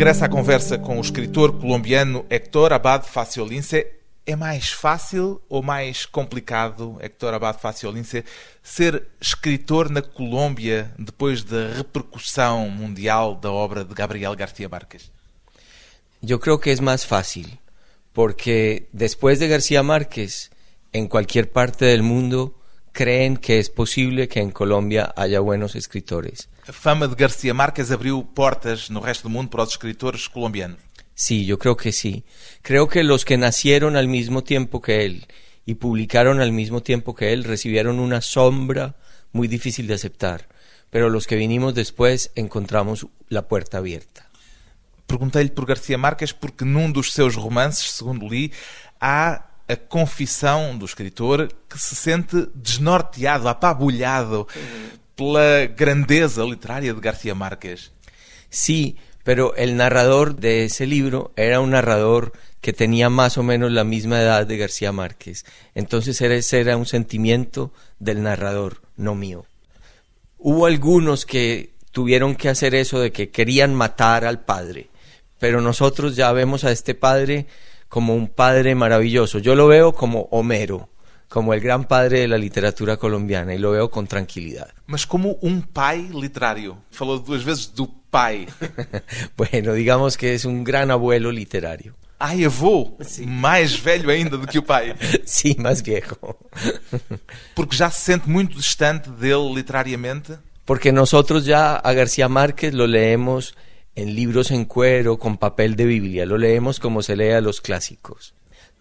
Regressa 0.00 0.24
à 0.24 0.28
conversa 0.30 0.78
com 0.78 0.96
o 0.96 1.00
escritor 1.02 1.52
colombiano 1.60 2.24
Héctor 2.30 2.72
Abad 2.72 3.04
Faciolince. 3.04 3.86
É 4.24 4.34
mais 4.34 4.70
fácil 4.70 5.42
ou 5.46 5.62
mais 5.62 6.06
complicado, 6.06 6.96
Héctor 7.00 7.34
Abad 7.34 7.60
Faciolince, 7.60 8.24
ser 8.62 9.02
escritor 9.20 9.90
na 9.90 10.00
Colômbia 10.00 10.90
depois 10.98 11.44
da 11.44 11.74
repercussão 11.76 12.70
mundial 12.70 13.34
da 13.34 13.52
obra 13.52 13.84
de 13.84 13.92
Gabriel 13.92 14.34
García 14.34 14.70
Márquez? 14.70 15.12
Eu 16.26 16.38
creo 16.38 16.58
que 16.58 16.70
é 16.70 16.80
mais 16.80 17.04
fácil, 17.04 17.44
porque 18.14 18.88
depois 18.94 19.38
de 19.38 19.48
García 19.48 19.82
Márquez, 19.82 20.50
em 20.94 21.06
qualquer 21.06 21.48
parte 21.48 21.84
del 21.84 22.02
mundo, 22.02 22.54
creen 22.94 23.36
que 23.36 23.58
es 23.58 23.68
posible 23.68 24.28
que 24.28 24.40
en 24.40 24.50
Colombia 24.50 25.12
haya 25.14 25.40
buenos 25.40 25.74
escritores. 25.74 26.48
A 26.70 26.72
fama 26.72 27.08
de 27.08 27.16
García 27.16 27.52
Márquez 27.52 27.90
abriu 27.90 28.22
portas 28.22 28.90
no 28.90 29.00
resto 29.00 29.26
do 29.26 29.34
mundo 29.34 29.50
para 29.50 29.64
os 29.64 29.70
escritores 29.70 30.28
colombianos. 30.28 30.78
Sí, 31.16 31.44
yo 31.44 31.58
creo 31.58 31.76
que 31.76 31.90
sí. 31.90 32.22
Creo 32.62 32.86
que 32.86 33.02
los 33.02 33.24
que 33.24 33.36
nacieron 33.36 33.96
al 33.96 34.06
mismo 34.06 34.44
tiempo 34.44 34.80
que 34.80 35.04
él 35.04 35.26
y 35.66 35.74
publicaron 35.74 36.40
al 36.40 36.52
mismo 36.52 36.80
tiempo 36.80 37.12
que 37.12 37.32
él 37.32 37.42
recibieron 37.42 37.98
una 37.98 38.20
sombra 38.20 38.94
muy 39.32 39.48
difícil 39.48 39.88
de 39.88 39.94
aceptar, 39.94 40.46
pero 40.90 41.10
los 41.10 41.26
que 41.26 41.34
vinimos 41.34 41.74
después 41.74 42.30
encontramos 42.36 43.08
la 43.28 43.48
puerta 43.48 43.78
abierta. 43.78 44.30
Perguntei-lhe 45.08 45.50
por 45.50 45.66
García 45.66 45.98
Márquez 45.98 46.32
porque 46.32 46.64
num 46.64 46.92
dos 46.92 47.10
seus 47.10 47.34
romances, 47.34 47.90
segundo 47.90 48.30
li, 48.30 48.52
há 49.00 49.50
a 49.66 49.74
confissão 49.74 50.78
do 50.78 50.84
escritor 50.84 51.50
que 51.68 51.78
se 51.78 51.96
sente 51.96 52.46
desnorteado, 52.54 53.48
apabulhado 53.48 54.46
pela 55.20 55.66
grandeza 55.66 56.42
literaria 56.44 56.94
de 56.94 57.00
García 57.00 57.34
Márquez. 57.34 57.92
Sí, 58.48 58.96
pero 59.22 59.54
el 59.56 59.76
narrador 59.76 60.36
de 60.36 60.64
ese 60.64 60.86
libro 60.86 61.30
era 61.36 61.60
un 61.60 61.72
narrador 61.72 62.32
que 62.62 62.72
tenía 62.72 63.10
más 63.10 63.36
o 63.36 63.42
menos 63.42 63.70
la 63.70 63.84
misma 63.84 64.22
edad 64.22 64.46
de 64.46 64.56
García 64.56 64.92
Márquez. 64.92 65.44
Entonces 65.74 66.18
ese 66.22 66.60
era 66.60 66.78
un 66.78 66.86
sentimiento 66.86 67.70
del 67.98 68.22
narrador, 68.22 68.80
no 68.96 69.14
mío. 69.14 69.44
Hubo 70.38 70.64
algunos 70.64 71.26
que 71.26 71.74
tuvieron 71.92 72.34
que 72.34 72.48
hacer 72.48 72.74
eso 72.74 72.98
de 72.98 73.12
que 73.12 73.28
querían 73.28 73.74
matar 73.74 74.24
al 74.24 74.40
padre, 74.40 74.88
pero 75.38 75.60
nosotros 75.60 76.16
ya 76.16 76.32
vemos 76.32 76.64
a 76.64 76.72
este 76.72 76.94
padre 76.94 77.46
como 77.90 78.14
un 78.14 78.28
padre 78.28 78.74
maravilloso. 78.74 79.38
Yo 79.38 79.54
lo 79.54 79.66
veo 79.66 79.92
como 79.92 80.28
Homero, 80.30 80.88
como 81.30 81.54
el 81.54 81.60
gran 81.60 81.84
padre 81.84 82.20
de 82.20 82.28
la 82.28 82.36
literatura 82.36 82.96
colombiana, 82.96 83.54
y 83.54 83.58
lo 83.58 83.70
veo 83.70 83.88
con 83.88 84.06
tranquilidad. 84.06 84.68
Mas 84.86 85.06
como 85.06 85.38
um 85.40 85.62
pai 85.62 86.10
literário. 86.12 86.76
Falou 86.90 87.20
duas 87.20 87.42
vezes 87.42 87.72
do 87.72 87.86
pai. 88.10 88.48
bueno, 89.36 89.72
digamos 89.72 90.16
que 90.16 90.34
es 90.34 90.44
un 90.44 90.64
gran 90.64 90.90
abuelo 90.90 91.30
literario. 91.30 91.94
Ai, 92.18 92.44
avô! 92.44 92.98
Sim. 93.00 93.26
Mais 93.26 93.74
velho 93.74 94.10
ainda 94.10 94.36
do 94.36 94.46
que 94.46 94.58
o 94.58 94.62
pai. 94.62 94.94
Sim, 95.24 95.54
mais 95.58 95.80
viejo. 95.80 96.36
Porque 97.54 97.76
já 97.76 97.90
se 97.90 98.02
sente 98.02 98.28
muito 98.28 98.56
distante 98.56 99.08
dele 99.08 99.54
literariamente? 99.54 100.36
Porque 100.66 100.92
nosotros 100.92 101.46
ya 101.46 101.76
a 101.76 101.92
García 101.92 102.28
Márquez 102.28 102.74
lo 102.74 102.86
leemos 102.86 103.54
en 103.94 104.14
libros 104.14 104.50
en 104.50 104.64
cuero, 104.64 105.18
con 105.18 105.38
papel 105.38 105.76
de 105.76 105.84
Biblia, 105.84 106.26
lo 106.26 106.38
leemos 106.38 106.78
como 106.78 107.02
se 107.02 107.16
lee 107.16 107.30
a 107.30 107.40
los 107.40 107.60
clásicos. 107.60 108.34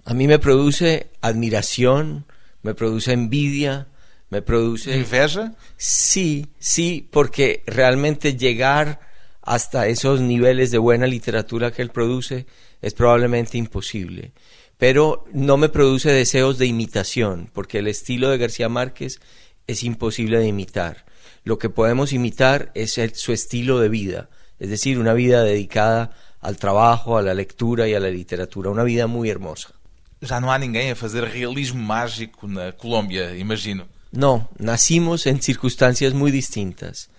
A 0.06 0.14
mí 0.14 0.28
me 0.28 0.40
produce 0.40 1.10
admiración, 1.22 2.26
me 2.62 2.74
produce 2.74 3.14
envidia, 3.14 3.88
me 4.30 4.42
produce... 4.42 4.98
¿Inveja? 4.98 5.54
Sí, 5.78 6.48
sí, 6.60 7.08
porque 7.12 7.64
realmente 7.66 8.36
llegar 8.36 9.00
hasta 9.42 9.88
esos 9.88 10.22
niveles 10.22 10.72
de 10.72 10.78
buena 10.78 11.08
literatura 11.08 11.72
que 11.72 11.82
él 11.82 11.90
produce 11.90 12.46
es 12.82 12.94
probablemente 12.94 13.58
imposible. 13.58 14.34
Pero 14.78 15.26
no 15.34 15.58
me 15.58 15.70
produce 15.70 16.12
deseos 16.12 16.58
de 16.58 16.68
imitación, 16.68 17.50
porque 17.54 17.80
el 17.80 17.88
estilo 17.88 18.30
de 18.30 18.38
García 18.38 18.70
Márquez 18.70 19.20
es 19.68 19.84
imposible 19.84 20.40
de 20.40 20.48
imitar. 20.48 21.06
Lo 21.44 21.58
que 21.58 21.70
podemos 21.70 22.14
imitar 22.14 22.72
es 22.76 23.00
su 23.14 23.34
estilo 23.34 23.80
de 23.80 23.90
vida, 23.90 24.30
es 24.60 24.70
decir, 24.70 25.00
una 25.00 25.14
vida 25.14 25.44
dedicada 25.44 26.12
al 26.40 26.58
trabajo, 26.58 27.18
a 27.18 27.22
la 27.22 27.34
lectura 27.34 27.88
y 27.88 27.94
a 27.94 28.00
la 28.00 28.10
literatura, 28.10 28.70
una 28.70 28.84
vida 28.84 29.08
muy 29.08 29.30
hermosa. 29.30 29.79
Já 30.22 30.40
não 30.40 30.52
há 30.52 30.58
ninguém 30.58 30.92
a 30.92 30.96
fazer 30.96 31.24
realismo 31.24 31.82
mágico 31.82 32.48
na 32.48 32.72
Colômbia, 32.72 33.38
imagino. 33.38 33.88
No, 34.12 34.50
nacimos 34.58 35.26
en 35.26 35.42
circunstancias 35.42 36.14
muy 36.14 36.32
distintas. 36.32 37.10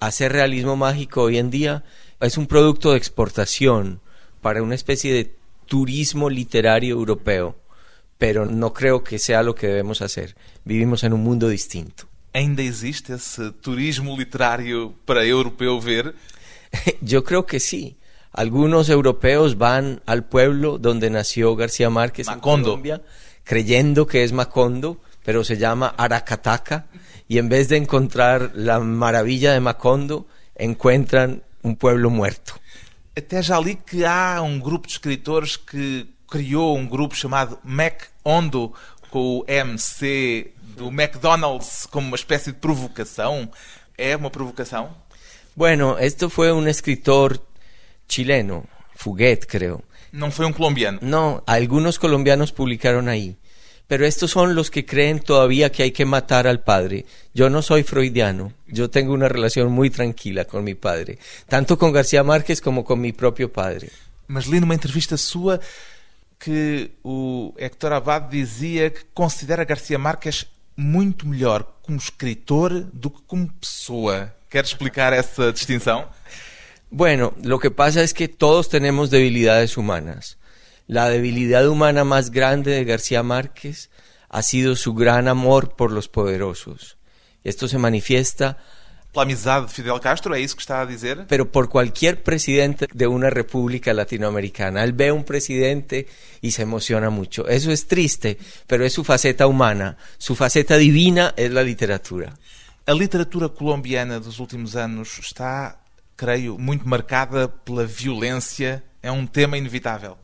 Hacer 0.00 0.32
realismo 0.32 0.76
mágico 0.76 1.22
hoy 1.22 1.38
en 1.38 1.50
día 1.50 1.84
es 2.20 2.36
un 2.36 2.46
producto 2.46 2.90
de 2.90 2.98
exportación 2.98 4.00
para 4.40 4.62
una 4.62 4.74
especie 4.74 5.14
de 5.14 5.34
turismo 5.66 6.28
literario 6.28 6.94
europeo, 6.94 7.56
pero 8.18 8.44
no 8.44 8.72
creo 8.72 9.02
que 9.02 9.18
sea 9.18 9.42
lo 9.42 9.54
que 9.54 9.68
debemos 9.68 10.02
hacer. 10.02 10.36
Vivimos 10.64 11.04
en 11.04 11.12
un 11.12 11.22
mundo 11.22 11.48
distinto. 11.48 12.08
Ainda 12.34 12.62
existe 12.62 13.14
esse 13.14 13.52
turismo 13.52 14.16
literário 14.16 14.94
para 15.06 15.24
europeu 15.24 15.80
ver? 15.80 16.14
Yo 17.00 17.22
creo 17.24 17.46
que 17.46 17.60
sí. 17.60 17.96
Algunos 18.32 18.88
europeos 18.88 19.58
van 19.58 20.00
al 20.06 20.24
pueblo 20.24 20.78
donde 20.78 21.10
nació 21.10 21.54
García 21.54 21.90
Márquez 21.90 22.26
Macondo. 22.26 22.56
en 22.56 22.64
Colombia, 22.64 23.02
creyendo 23.44 24.06
que 24.06 24.24
es 24.24 24.32
Macondo, 24.32 25.00
pero 25.24 25.44
se 25.44 25.58
llama 25.58 25.94
Aracataca 25.96 26.86
y 27.28 27.38
en 27.38 27.48
vez 27.48 27.68
de 27.68 27.76
encontrar 27.76 28.52
la 28.54 28.80
maravilla 28.80 29.52
de 29.52 29.60
Macondo, 29.60 30.26
encuentran 30.56 31.42
um 31.62 31.74
pueblo 31.74 32.10
muerto. 32.10 32.54
Até 33.14 33.42
já 33.42 33.60
li 33.60 33.76
que 33.76 34.06
há 34.06 34.40
um 34.40 34.58
grupo 34.58 34.86
de 34.86 34.94
escritores 34.94 35.56
que 35.56 36.08
criou 36.30 36.76
um 36.76 36.86
grupo 36.86 37.14
chamado 37.14 37.58
Mac 37.62 38.04
Ondo, 38.24 38.72
com 39.10 39.40
o 39.40 39.44
MC 39.46 40.50
do 40.74 40.88
McDonald's 40.88 41.86
como 41.86 42.06
uma 42.06 42.16
espécie 42.16 42.52
de 42.52 42.58
provocação. 42.58 43.50
É 43.98 44.16
uma 44.16 44.30
provocação? 44.30 44.96
Bueno, 45.54 45.98
esto 45.98 46.30
fue 46.30 46.50
un 46.50 46.66
escritor 46.66 47.38
chileno, 48.12 48.64
Fuguet 48.94 49.46
creo. 49.46 49.82
Não 50.12 50.30
foi 50.30 50.44
um 50.44 50.52
colombiano. 50.52 50.98
No, 51.00 51.42
algunos 51.46 51.98
colombianos 51.98 52.52
publicaron 52.52 53.08
ahí. 53.08 53.36
Pero 53.88 54.06
estos 54.06 54.30
son 54.30 54.54
los 54.54 54.70
que 54.70 54.84
creen 54.84 55.20
todavía 55.20 55.72
que 55.72 55.82
hay 55.82 55.92
que 55.92 56.04
matar 56.04 56.46
al 56.46 56.60
padre. 56.60 57.06
Yo 57.34 57.48
no 57.48 57.62
soy 57.62 57.82
freudiano. 57.82 58.52
Yo 58.66 58.90
tengo 58.90 59.12
una 59.12 59.28
relación 59.28 59.72
muy 59.72 59.90
tranquila 59.90 60.44
con 60.44 60.64
mi 60.64 60.74
padre, 60.74 61.18
tanto 61.48 61.78
con 61.78 61.92
García 61.92 62.22
Márquez 62.22 62.60
como 62.60 62.84
con 62.84 63.00
mi 63.00 63.12
propio 63.12 63.50
padre. 63.50 63.88
Mas 64.28 64.46
li 64.46 64.60
numa 64.60 64.74
entrevista 64.74 65.16
sua 65.18 65.58
que 66.38 66.92
o 67.02 67.52
Héctor 67.58 67.92
Abad 67.92 68.30
dizia 68.30 68.88
que 68.92 69.02
considera 69.12 69.64
García 69.64 69.98
Márquez 69.98 70.46
muito 70.76 71.26
melhor 71.26 71.66
como 71.82 71.98
escritor 71.98 72.80
do 72.92 73.10
que 73.10 73.20
como 73.26 73.52
pessoa. 73.60 74.32
Quer 74.48 74.64
explicar 74.64 75.12
essa 75.12 75.52
distinção? 75.52 76.08
Bueno, 76.94 77.32
lo 77.42 77.58
que 77.58 77.70
pasa 77.70 78.02
es 78.02 78.12
que 78.12 78.28
todos 78.28 78.68
tenemos 78.68 79.08
debilidades 79.08 79.78
humanas. 79.78 80.36
La 80.86 81.08
debilidad 81.08 81.66
humana 81.66 82.04
más 82.04 82.30
grande 82.30 82.72
de 82.72 82.84
García 82.84 83.22
Márquez 83.22 83.88
ha 84.28 84.42
sido 84.42 84.76
su 84.76 84.92
gran 84.92 85.26
amor 85.26 85.74
por 85.74 85.90
los 85.90 86.08
poderosos. 86.08 86.98
Esto 87.44 87.66
se 87.66 87.78
manifiesta 87.78 88.58
Pela 89.10 89.24
amizade 89.24 89.66
de 89.66 89.72
Fidel 89.72 90.00
Castro, 90.00 90.34
é 90.34 90.40
isso 90.40 90.54
que 90.54 90.62
está 90.62 90.80
a 90.80 90.86
dizer? 90.86 91.26
pero 91.28 91.50
por 91.50 91.70
cualquier 91.70 92.22
presidente 92.22 92.88
de 92.92 93.06
una 93.06 93.30
república 93.30 93.94
latinoamericana. 93.94 94.84
Él 94.84 94.92
ve 94.92 95.12
un 95.12 95.24
presidente 95.24 96.06
y 96.42 96.50
se 96.50 96.62
emociona 96.62 97.08
mucho. 97.08 97.48
Eso 97.48 97.70
es 97.70 97.86
triste, 97.86 98.38
pero 98.66 98.84
es 98.84 98.92
su 98.92 99.02
faceta 99.02 99.46
humana. 99.46 99.96
Su 100.18 100.34
faceta 100.34 100.76
divina 100.76 101.32
es 101.36 101.50
la 101.50 101.62
literatura. 101.62 102.34
A 102.84 102.92
literatura 102.92 103.48
colombiana 103.48 104.18
dos 104.18 104.40
últimos 104.40 104.76
anos 104.76 105.18
está, 105.18 105.81
creio, 106.22 106.56
muito 106.56 106.88
marcada 106.88 107.48
pela 107.48 107.84
violência. 107.84 108.82
É 109.02 109.10
um 109.10 109.26
tema 109.26 109.58
inevitável. 109.58 110.16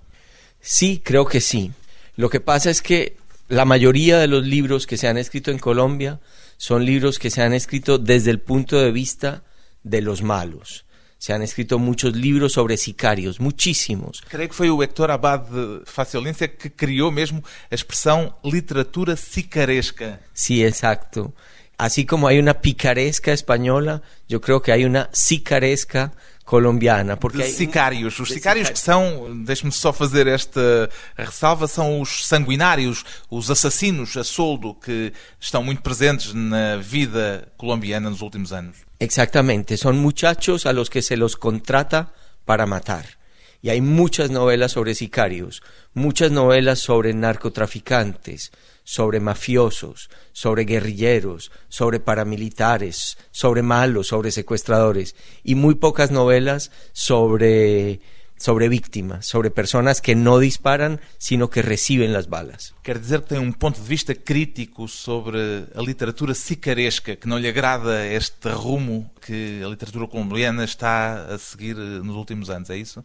Sí, 0.61 1.02
creo 1.05 1.26
que 1.26 1.40
sí. 1.40 1.73
Lo 2.17 2.31
que 2.31 2.38
pasa 2.38 2.71
es 2.71 2.81
que 2.81 3.17
la 3.49 3.64
mayoría 3.64 4.19
de 4.19 4.28
los 4.28 4.45
libros 4.45 4.87
que 4.87 4.97
se 4.97 5.09
han 5.09 5.19
escrito 5.19 5.50
en 5.50 5.59
Colombia 5.59 6.21
son 6.57 6.85
libros 6.85 7.19
que 7.19 7.31
se 7.31 7.43
han 7.43 7.52
escrito 7.52 7.99
desde 7.99 8.31
el 8.31 8.38
punto 8.38 8.78
de 8.78 8.93
vista 8.93 9.43
de 9.83 10.00
los 10.00 10.23
malos. 10.23 10.85
Se 11.19 11.33
han 11.33 11.43
escrito 11.43 11.81
muchos 11.81 12.14
libros 12.14 12.52
sobre 12.52 12.76
sicarios, 12.76 13.40
muchísimos. 13.40 14.23
Creio 14.28 14.49
que 14.49 14.55
foi 14.55 14.71
o 14.71 14.81
Hector 14.81 15.11
Abad 15.11 15.49
de 15.50 15.83
Faciolencia 15.85 16.47
que 16.47 16.71
criou 16.71 17.11
mesmo 17.11 17.43
a 17.69 17.75
expressão 17.75 18.37
literatura 18.45 19.17
sicaresca. 19.17 20.21
Sí, 20.33 20.62
exacto. 20.62 21.35
Así 21.78 22.04
como 22.04 22.26
hay 22.26 22.40
una 22.40 22.54
picaresca 22.54 23.32
española, 23.32 24.02
yo 24.28 24.40
creo 24.40 24.61
que 24.61 24.73
hay 24.73 24.85
una 24.85 25.08
sicaresca 25.12 26.12
colombiana. 26.44 27.20
Porque 27.20 27.38
De 27.38 27.50
sicários. 27.50 28.18
Os 28.18 28.30
sicários 28.30 28.68
que 28.68 28.78
são, 28.78 29.44
deixe-me 29.44 29.70
só 29.70 29.92
fazer 29.92 30.26
esta 30.26 30.90
ressalva, 31.16 31.68
são 31.68 32.00
os 32.00 32.26
sanguinários, 32.26 33.04
os 33.30 33.49
assassinos 33.49 34.16
a 34.16 34.25
soldo 34.25 34.75
que 34.75 35.12
estão 35.38 35.62
muito 35.62 35.82
presentes 35.82 36.35
na 36.35 36.78
vida 36.78 37.47
colombiana 37.56 38.11
nos 38.11 38.23
últimos 38.23 38.52
anos. 38.52 38.78
Exactamente, 38.99 39.76
son 39.76 39.99
muchachos 39.99 40.66
a 40.66 40.73
los 40.73 40.88
que 40.90 41.02
se 41.02 41.16
los 41.16 41.37
contrata 41.37 42.12
para 42.44 42.66
matar. 42.66 43.18
Y 43.61 43.71
hay 43.71 43.81
muchas 43.81 44.30
novelas 44.30 44.73
sobre 44.73 44.95
sicarios, 44.95 45.63
muchas 45.93 46.30
novelas 46.30 46.78
sobre 46.78 47.13
narcotraficantes, 47.13 48.52
sobre 48.85 49.21
mafiosos, 49.21 50.09
sobre 50.32 50.65
guerrilleros, 50.65 51.50
sobre 51.69 52.00
paramilitares, 52.00 53.19
sobre 53.32 53.63
malos, 53.63 54.06
sobre 54.06 54.30
secuestradores, 54.30 55.17
y 55.43 55.56
muy 55.56 55.75
pocas 55.75 56.11
novelas 56.11 56.71
sobre, 56.93 58.00
sobre 58.39 58.69
víctimas, 58.69 59.26
sobre 59.26 59.50
personas 59.50 60.00
que 60.00 60.15
no 60.15 60.39
disparan, 60.39 61.00
sino 61.19 61.50
que 61.50 61.61
reciben 61.61 62.13
las 62.13 62.28
balas. 62.28 62.75
Quer 62.82 63.00
dizer 63.00 63.23
tem 63.23 63.41
um 63.41 63.52
ponto 63.52 63.82
de 63.82 63.89
vista 63.89 64.15
crítico 64.15 64.87
sobre 64.87 65.67
a 65.75 65.82
literatura 65.82 66.32
sicaresca, 66.32 67.17
que 67.17 67.28
não 67.28 67.39
lhe 67.39 67.49
agrada 67.49 68.06
este 68.06 68.49
rumo 68.50 69.11
que 69.21 69.61
a 69.65 69.69
literatura 69.69 70.06
colombiana 70.06 70.65
está 70.65 71.26
a 71.26 71.39
seguir 71.39 71.76
eh, 71.76 72.00
nos 72.02 72.17
últimos 72.17 72.49
anos, 72.49 72.71
é 72.71 72.76
isso? 72.78 73.02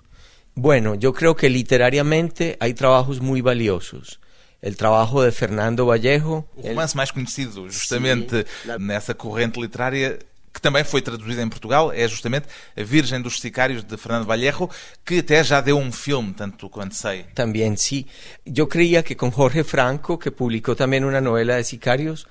Bueno, 0.55 0.95
yo 0.95 1.13
creo 1.13 1.35
que 1.35 1.49
literariamente 1.49 2.57
hay 2.59 2.73
trabajos 2.73 3.21
muy 3.21 3.41
valiosos. 3.41 4.19
El 4.61 4.77
trabajo 4.77 5.21
de 5.23 5.31
Fernando 5.31 5.85
Vallejo, 5.85 6.47
O 6.55 6.61
el- 6.61 6.69
romance 6.69 6.95
mais 6.95 7.11
conhecido, 7.11 7.63
justamente 7.65 8.45
la- 8.65 8.77
nessa 8.77 9.13
corrente 9.13 9.59
literária, 9.59 10.19
que 10.53 10.61
também 10.61 10.83
foi 10.85 11.01
traduzido 11.01 11.41
em 11.41 11.49
Portugal, 11.49 11.91
é 11.91 12.07
justamente 12.07 12.45
A 12.77 12.83
Virgem 12.83 13.19
dos 13.21 13.39
Sicários, 13.39 13.83
de 13.83 13.97
Fernando 13.97 14.25
Vallejo, 14.25 14.69
que 15.03 15.19
até 15.19 15.43
já 15.43 15.59
deu 15.59 15.77
um 15.77 15.91
filme, 15.91 16.31
tanto 16.33 16.69
quanto 16.69 16.93
sei. 16.95 17.25
también 17.35 17.75
sí. 17.75 18.05
Yo 18.45 18.69
creía 18.69 19.03
que 19.03 19.17
con 19.17 19.31
Jorge 19.31 19.63
Franco, 19.63 20.17
que 20.19 20.31
publicó 20.31 20.75
también 20.75 21.03
una 21.03 21.19
novela 21.19 21.55
de 21.57 21.63
sicarios, 21.63 22.27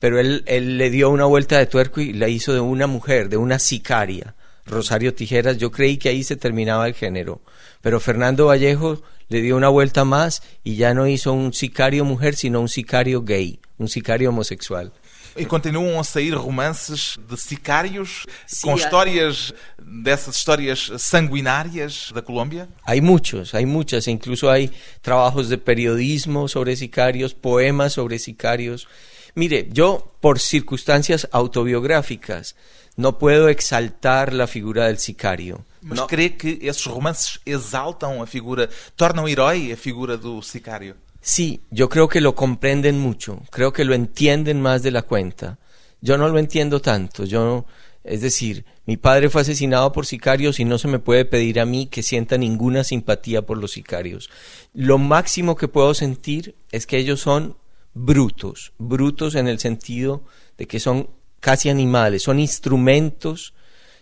pero 0.00 0.18
él, 0.18 0.42
él 0.46 0.78
le 0.78 0.90
dio 0.90 1.10
una 1.10 1.26
vuelta 1.26 1.58
de 1.58 1.66
tuerco 1.66 2.00
y 2.00 2.14
la 2.14 2.28
hizo 2.28 2.52
de 2.54 2.60
una 2.60 2.86
mujer, 2.86 3.28
de 3.28 3.36
una 3.36 3.58
sicaria, 3.58 4.34
Rosario 4.64 5.14
Tijeras. 5.14 5.58
Yo 5.58 5.70
creí 5.70 5.98
que 5.98 6.08
ahí 6.08 6.24
se 6.24 6.36
terminaba 6.36 6.88
el 6.88 6.94
género, 6.94 7.42
pero 7.86 8.00
Fernando 8.00 8.46
Vallejo 8.46 9.00
le 9.28 9.40
dio 9.42 9.56
una 9.56 9.68
vuelta 9.68 10.04
más 10.04 10.42
y 10.64 10.74
ya 10.74 10.92
no 10.92 11.06
hizo 11.06 11.32
un 11.32 11.52
sicario 11.52 12.04
mujer, 12.04 12.34
sino 12.34 12.60
un 12.60 12.68
sicario 12.68 13.22
gay, 13.22 13.60
un 13.78 13.86
sicario 13.86 14.30
homosexual. 14.30 14.90
E 15.36 15.46
continuam 15.46 16.00
a 16.00 16.02
sair 16.02 16.34
romances 16.34 17.14
de 17.30 17.36
sicários 17.36 18.26
Sim, 18.44 18.66
com 18.66 18.74
há- 18.74 18.76
histórias 18.76 19.54
dessas 19.78 20.34
histórias 20.34 20.90
sanguinárias 20.98 22.10
da 22.12 22.20
Colômbia. 22.22 22.68
Hay 22.84 23.00
muchos, 23.00 23.54
hay 23.54 23.66
muchas, 23.66 24.08
e 24.08 24.10
incluso 24.10 24.50
hay 24.50 24.72
trabajos 25.00 25.48
de 25.48 25.56
periodismo 25.56 26.48
sobre 26.48 26.74
sicarios, 26.74 27.34
poemas 27.34 27.92
sobre 27.92 28.18
sicarios. 28.18 28.88
Mire, 29.36 29.68
yo 29.70 30.12
por 30.20 30.40
circunstancias 30.40 31.28
autobiográficas 31.30 32.56
no 32.96 33.18
puedo 33.18 33.48
exaltar 33.48 34.32
la 34.32 34.46
figura 34.46 34.86
del 34.86 34.98
sicario. 34.98 35.64
Mas 35.82 35.98
No, 35.98 36.06
crê 36.06 36.36
que 36.36 36.58
esses 36.62 36.84
romances 36.86 37.40
exaltam 37.44 38.20
a 38.22 38.26
figura, 38.26 38.68
tornam 38.96 39.28
herói 39.28 39.72
a 39.72 39.76
figura 39.76 40.16
do 40.16 40.42
sicário. 40.42 40.94
sí, 41.20 41.60
yo 41.70 41.88
creo 41.88 42.08
que 42.08 42.20
lo 42.20 42.34
comprenden 42.34 42.98
mucho, 42.98 43.42
creo 43.50 43.72
que 43.72 43.84
lo 43.84 43.94
entienden 43.94 44.60
más 44.60 44.82
de 44.82 44.90
la 44.92 45.02
cuenta. 45.02 45.58
Yo 46.00 46.16
no 46.18 46.28
lo 46.28 46.38
entiendo 46.38 46.80
tanto, 46.80 47.24
yo 47.24 47.44
no- 47.44 47.66
es 48.04 48.20
decir, 48.20 48.64
mi 48.86 48.96
padre 48.96 49.28
fue 49.30 49.42
asesinado 49.42 49.90
por 49.92 50.06
sicarios 50.06 50.60
y 50.60 50.64
no 50.64 50.78
se 50.78 50.86
me 50.86 51.00
puede 51.00 51.24
pedir 51.24 51.58
a 51.58 51.66
mí 51.66 51.86
que 51.88 52.02
sienta 52.04 52.38
ninguna 52.38 52.84
simpatía 52.84 53.42
por 53.42 53.58
los 53.58 53.72
sicarios. 53.72 54.30
Lo 54.74 54.98
máximo 54.98 55.56
que 55.56 55.66
puedo 55.66 55.92
sentir 55.94 56.54
es 56.70 56.86
que 56.86 56.98
ellos 56.98 57.20
son 57.20 57.56
brutos, 57.94 58.72
brutos 58.78 59.34
en 59.34 59.48
el 59.48 59.58
sentido 59.58 60.22
de 60.58 60.66
que 60.68 60.78
son 60.78 61.08
casi 61.40 61.68
animales, 61.68 62.22
son 62.22 62.40
instrumentos, 62.40 63.54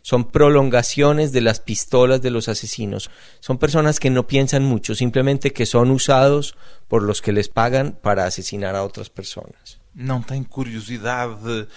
son 0.03 0.31
prolongaciones 0.31 1.33
de 1.33 1.41
las 1.41 1.61
pistolas 1.61 2.21
de 2.21 2.31
los 2.31 2.49
asesinos. 2.49 3.11
Son 3.41 3.57
personas 3.57 3.99
que 3.99 4.11
no 4.11 4.27
piensan 4.27 4.63
mucho, 4.63 4.95
simplemente 4.95 5.53
que 5.53 5.65
son 5.65 5.91
usados 5.91 6.57
por 6.89 7.03
los 7.03 7.23
que 7.23 7.33
les 7.33 7.49
pagan 7.49 7.99
para 8.03 8.27
asesinar 8.27 8.77
a 8.77 8.85
otras 8.85 9.09
personas. 9.09 9.79
Não 9.95 10.21
tem 10.21 10.43
curiosidade 10.43 11.69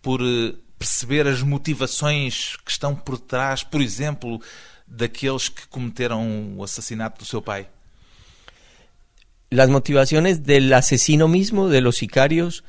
por 0.00 0.20
eh, 0.20 0.54
perceber 0.78 1.26
as 1.26 1.42
motivações 1.42 2.56
que 2.64 2.70
estão 2.70 2.94
por 2.94 3.18
trás, 3.18 3.64
por 3.64 3.80
exemplo, 3.80 4.40
daqueles 4.86 5.48
que 5.48 5.66
cometeram 5.68 6.54
o 6.56 6.62
assassinato 6.62 7.20
do 7.20 7.24
seu 7.24 7.40
pai? 7.40 7.68
Las 9.50 9.68
motivaciones 9.68 10.44
del 10.44 10.72
asesino 10.72 11.28
mismo, 11.28 11.68
de 11.68 11.80
los 11.80 11.96
sicarios, 11.96 12.62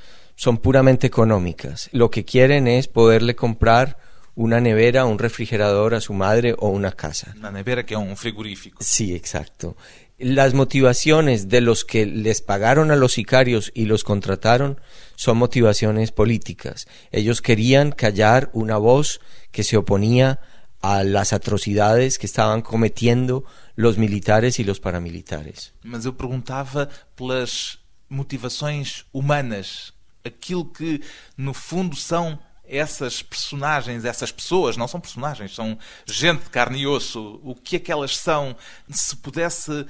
son 0.43 0.58
puramente 0.58 1.08
económicas. 1.08 1.89
Lo 1.93 2.12
que 2.12 2.25
quieren 2.25 2.67
es 2.67 2.89
poderle 2.89 3.34
comprar 3.34 3.97
una 4.36 4.60
nevera, 4.60 5.06
un 5.06 5.17
refrigerador 5.17 5.95
a 5.95 6.01
su 6.01 6.12
madre 6.13 6.53
o 6.58 6.67
una 6.67 6.91
casa. 6.91 7.34
Na 7.38 7.49
nevera, 7.49 7.86
que 7.86 7.93
é 7.93 7.97
um 7.97 8.13
frigorífico. 8.17 8.84
Sí, 8.84 9.15
exacto. 9.15 9.77
Las 10.19 10.53
motivaciones 10.53 11.47
de 11.47 11.62
los 11.62 11.86
que 11.86 12.06
les 12.06 12.41
pagaron 12.41 12.91
a 12.91 12.97
los 12.97 13.13
sicarios 13.13 13.71
y 13.73 13.86
los 13.86 14.03
contrataron 14.03 14.82
son 15.15 15.38
motivaciones 15.38 16.12
políticas. 16.12 16.88
Ellos 17.13 17.41
querían 17.41 17.93
callar 17.93 18.49
una 18.51 18.77
voz 18.77 19.21
que 19.51 19.63
se 19.63 19.77
oponía 19.77 20.41
a 20.82 21.06
las 21.06 21.32
atrocidades 21.32 22.19
que 22.19 22.25
estaban 22.25 22.62
cometiendo 22.62 23.45
los 23.75 23.97
militares 23.97 24.60
y 24.60 24.65
los 24.65 24.82
paramilitares. 24.82 25.71
Mas 25.84 26.03
eu 26.03 26.12
perguntava 26.12 26.89
pelas 27.15 27.79
motivações 28.10 29.06
humanas. 29.13 29.93
Aquilo 30.23 30.65
que, 30.65 31.01
no 31.38 31.53
fundo, 31.53 31.95
são 31.95 32.39
essas 32.65 33.21
personagens, 33.21 34.05
essas 34.05 34.31
pessoas, 34.31 34.77
não 34.77 34.88
são 34.88 34.99
personagens, 34.99 35.53
são 35.53 35.77
gente 36.05 36.43
de 36.43 36.49
carne 36.49 36.79
e 36.79 36.88
osso, 36.88 37.39
o 37.43 37.55
que 37.55 37.75
é 37.75 37.79
que 37.79 37.91
elas 37.91 38.17
são, 38.17 38.55
se 38.89 39.15
pudesse 39.17 39.86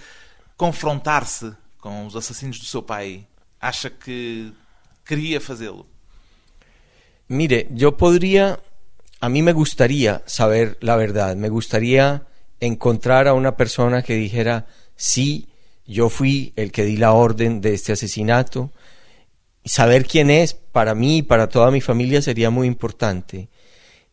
confrontar-se 0.57 1.53
com 1.79 2.05
os 2.05 2.15
assassinos 2.15 2.59
do 2.59 2.65
seu 2.65 2.81
pai, 2.81 3.27
acha 3.61 3.89
que 3.89 4.51
queria 5.05 5.39
fazê-lo? 5.39 5.85
Mire, 7.27 7.67
yo 7.71 7.95
podría, 7.95 8.59
a 9.19 9.29
mí 9.29 9.41
me 9.41 9.53
gustaría 9.53 10.21
saber 10.25 10.77
la 10.81 10.95
verdad, 10.95 11.35
me 11.35 11.49
gustaría 11.49 12.25
encontrar 12.59 13.27
a 13.27 13.33
una 13.33 13.55
persona 13.55 14.01
que 14.01 14.15
dijera, 14.15 14.65
sí, 14.95 15.47
yo 15.85 16.09
fui 16.09 16.53
el 16.55 16.71
que 16.71 16.83
di 16.83 16.97
la 16.97 17.13
orden 17.13 17.61
de 17.61 17.73
este 17.73 17.93
asesinato, 17.93 18.71
saber 19.65 20.05
quién 20.05 20.29
es 20.29 20.53
para 20.53 20.95
mí 20.95 21.17
y 21.17 21.21
para 21.21 21.49
toda 21.49 21.71
mi 21.71 21.81
familia 21.81 22.21
sería 22.21 22.49
muy 22.49 22.67
importante, 22.67 23.49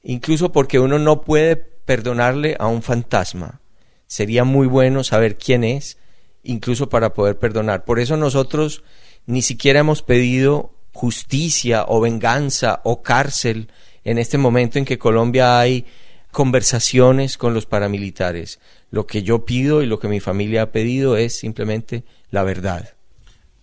incluso 0.02 0.52
porque 0.52 0.78
uno 0.78 0.98
no 0.98 1.22
puede 1.22 1.56
perdonarle 1.56 2.56
a 2.58 2.66
un 2.66 2.82
fantasma. 2.82 3.60
Sería 4.06 4.44
muy 4.44 4.66
bueno 4.66 5.04
saber 5.04 5.36
quién 5.36 5.64
es, 5.64 5.98
incluso 6.42 6.88
para 6.88 7.12
poder 7.14 7.38
perdonar. 7.38 7.84
Por 7.84 8.00
eso 8.00 8.16
nosotros 8.16 8.82
ni 9.26 9.42
siquiera 9.42 9.80
hemos 9.80 10.02
pedido 10.02 10.74
justicia 10.92 11.84
o 11.86 12.00
venganza 12.00 12.80
o 12.84 13.02
cárcel 13.02 13.70
en 14.04 14.18
este 14.18 14.38
momento 14.38 14.78
en 14.78 14.84
que 14.84 14.98
Colombia 14.98 15.60
hay 15.60 15.86
conversaciones 16.30 17.36
con 17.36 17.54
los 17.54 17.66
paramilitares. 17.66 18.60
Lo 18.90 19.06
que 19.06 19.22
yo 19.22 19.44
pido 19.44 19.82
y 19.82 19.86
lo 19.86 19.98
que 19.98 20.08
mi 20.08 20.20
familia 20.20 20.62
ha 20.62 20.72
pedido 20.72 21.16
es 21.16 21.38
simplemente 21.38 22.04
la 22.30 22.42
verdad. 22.42 22.94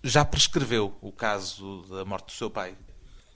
Já 0.07 0.23
prescreveu 0.23 0.95
o 1.01 1.11
caso 1.11 1.85
da 1.89 2.05
morte 2.05 2.27
do 2.27 2.31
seu 2.31 2.49
pai? 2.49 2.73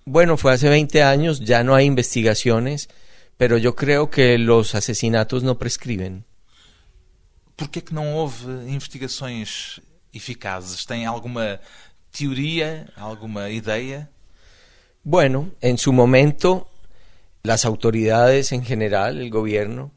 Bueno, 0.06 0.38
fue 0.38 0.54
hace 0.54 0.70
20 0.70 1.02
años, 1.02 1.40
ya 1.42 1.64
no 1.64 1.76
hay 1.76 1.86
investigaciones, 1.86 2.88
pero 3.38 3.58
yo 3.58 3.76
creo 3.76 4.10
que 4.10 4.38
los 4.38 4.74
asesinatos 4.74 5.44
no 5.44 5.58
prescriben. 5.58 6.24
Por 7.58 7.68
que, 7.68 7.82
que 7.82 7.94
não 7.94 8.16
houve 8.16 8.46
investigações 8.70 9.82
eficazes? 10.14 10.86
Tem 10.86 11.06
alguma 11.06 11.60
teoria, 12.10 12.88
alguma 12.96 13.50
ideia? 13.50 14.10
Bueno, 15.04 15.52
en 15.62 15.78
su 15.78 15.92
momento 15.92 16.70
las 17.44 17.66
autoridades 17.66 18.54
en 18.54 18.64
general, 18.64 19.20
el 19.20 19.30
gobierno, 19.30 19.92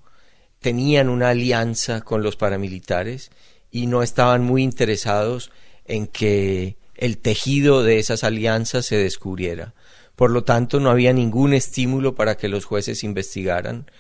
tenían 0.59 1.09
una 1.09 1.31
alianza 1.31 2.01
con 2.01 2.23
los 2.23 2.37
paramilitares 2.37 3.31
y 3.71 3.87
no 3.87 4.03
estaban 4.03 4.43
muy 4.43 4.63
interesados 4.63 5.53
en 5.87 6.07
que 6.07 6.77
el 6.95 7.19
tejido 7.19 7.83
de 7.83 7.99
esas 7.99 8.25
alianzas 8.25 8.87
se 8.87 8.97
descubriera. 8.97 9.75
Por 10.17 10.31
lo 10.31 10.45
tanto, 10.45 10.81
no 10.81 10.91
había 10.91 11.13
ningún 11.13 11.55
estímulo 11.55 12.15
para 12.15 12.37
que 12.37 12.49
los 12.49 12.65
jueces 12.65 13.03
investigaran 13.03 13.91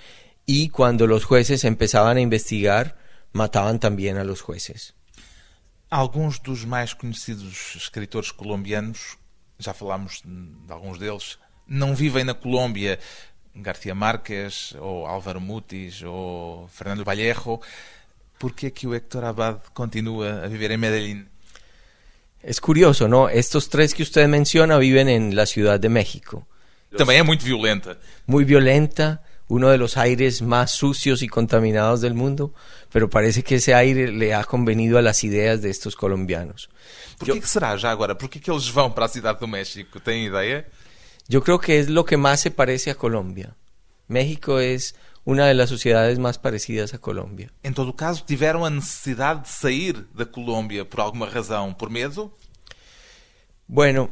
y 0.46 0.68
cuando 0.68 1.06
los 1.06 1.24
jueces 1.24 1.64
empezaban 1.64 2.16
a 2.16 2.20
investigar, 2.20 2.96
mataban 3.32 3.80
también 3.80 4.16
a 4.16 4.24
los 4.24 4.40
jueces. 4.40 4.94
Alguns 5.90 6.42
dos 6.42 6.66
mais 6.66 6.94
conhecidos 6.94 7.76
escritores 7.76 8.32
colombianos, 8.32 9.18
já 9.58 9.72
falámos 9.72 10.22
de 10.24 10.72
alguns 10.72 10.98
deles, 10.98 11.38
não 11.66 11.94
vivem 11.94 12.24
na 12.24 12.34
Colômbia. 12.34 12.98
García 13.54 13.94
Márquez, 13.94 14.74
ou 14.80 15.06
Álvaro 15.06 15.40
Mutis, 15.40 16.02
ou 16.02 16.66
Fernando 16.68 17.04
Vallejo. 17.04 17.60
Por 18.36 18.52
que 18.52 18.72
que 18.72 18.86
o 18.86 18.94
Héctor 18.94 19.24
Abad 19.24 19.60
continua 19.72 20.42
a 20.42 20.48
viver 20.48 20.72
en 20.72 20.80
Medellín? 20.80 21.28
Es 22.44 22.61
curioso, 22.61 23.09
¿no? 23.09 23.28
Estos 23.28 23.70
tres 23.70 23.94
que 23.94 24.02
usted 24.02 24.28
menciona 24.28 24.76
viven 24.76 25.09
en 25.09 25.35
la 25.35 25.46
Ciudad 25.46 25.80
de 25.80 25.88
México. 25.88 26.46
Também 26.96 27.18
é 27.18 27.22
muito 27.22 27.44
violenta. 27.44 27.98
Muy 28.26 28.44
violenta, 28.44 29.22
uno 29.48 29.70
de 29.70 29.78
los 29.78 29.96
aires 29.96 30.42
más 30.42 30.70
sucios 30.70 31.22
y 31.22 31.28
contaminados 31.28 32.02
del 32.02 32.14
mundo, 32.14 32.52
pero 32.92 33.09
parece 33.09 33.42
que 33.42 33.57
ese 33.57 33.74
aire 33.74 34.12
le 34.12 34.35
ha 34.35 34.44
convenido 34.44 34.98
a 34.98 35.02
las 35.02 35.24
ideas 35.24 35.62
de 35.62 35.70
estos 35.70 35.96
colombianos. 35.96 36.68
Por 37.18 37.33
que, 37.33 37.40
que 37.40 37.46
será 37.46 37.76
já 37.76 37.90
agora? 37.90 38.14
Por 38.14 38.28
que, 38.28 38.38
que 38.38 38.50
eles 38.50 38.68
vão 38.68 38.90
para 38.90 39.07
a 39.07 39.09
cidade 39.09 39.40
do 39.40 39.48
México? 39.48 39.98
Tem 39.98 40.26
ideia? 40.26 40.66
Yo 41.26 41.42
creo 41.42 41.59
que 41.59 41.78
es 41.78 41.88
lo 41.88 42.04
que 42.04 42.16
más 42.16 42.40
se 42.40 42.50
parece 42.50 42.90
a 42.90 42.94
Colombia. 42.94 43.57
México 44.07 44.61
es 44.61 44.94
una 45.24 45.46
de 45.46 45.54
las 45.54 45.68
sociedades 45.68 46.18
más 46.18 46.38
parecidas 46.38 46.94
a 46.94 46.98
Colombia. 46.98 47.50
Em 47.62 47.72
todo 47.72 47.94
caso, 47.94 48.24
tiveram 48.24 48.64
a 48.64 48.70
necessidade 48.70 49.42
de 49.42 49.48
sair 49.48 50.06
da 50.14 50.26
Colômbia 50.26 50.84
por 50.84 51.00
alguma 51.00 51.26
razão? 51.26 51.72
Por 51.72 51.90
medo? 51.90 52.30
Bueno, 53.66 54.10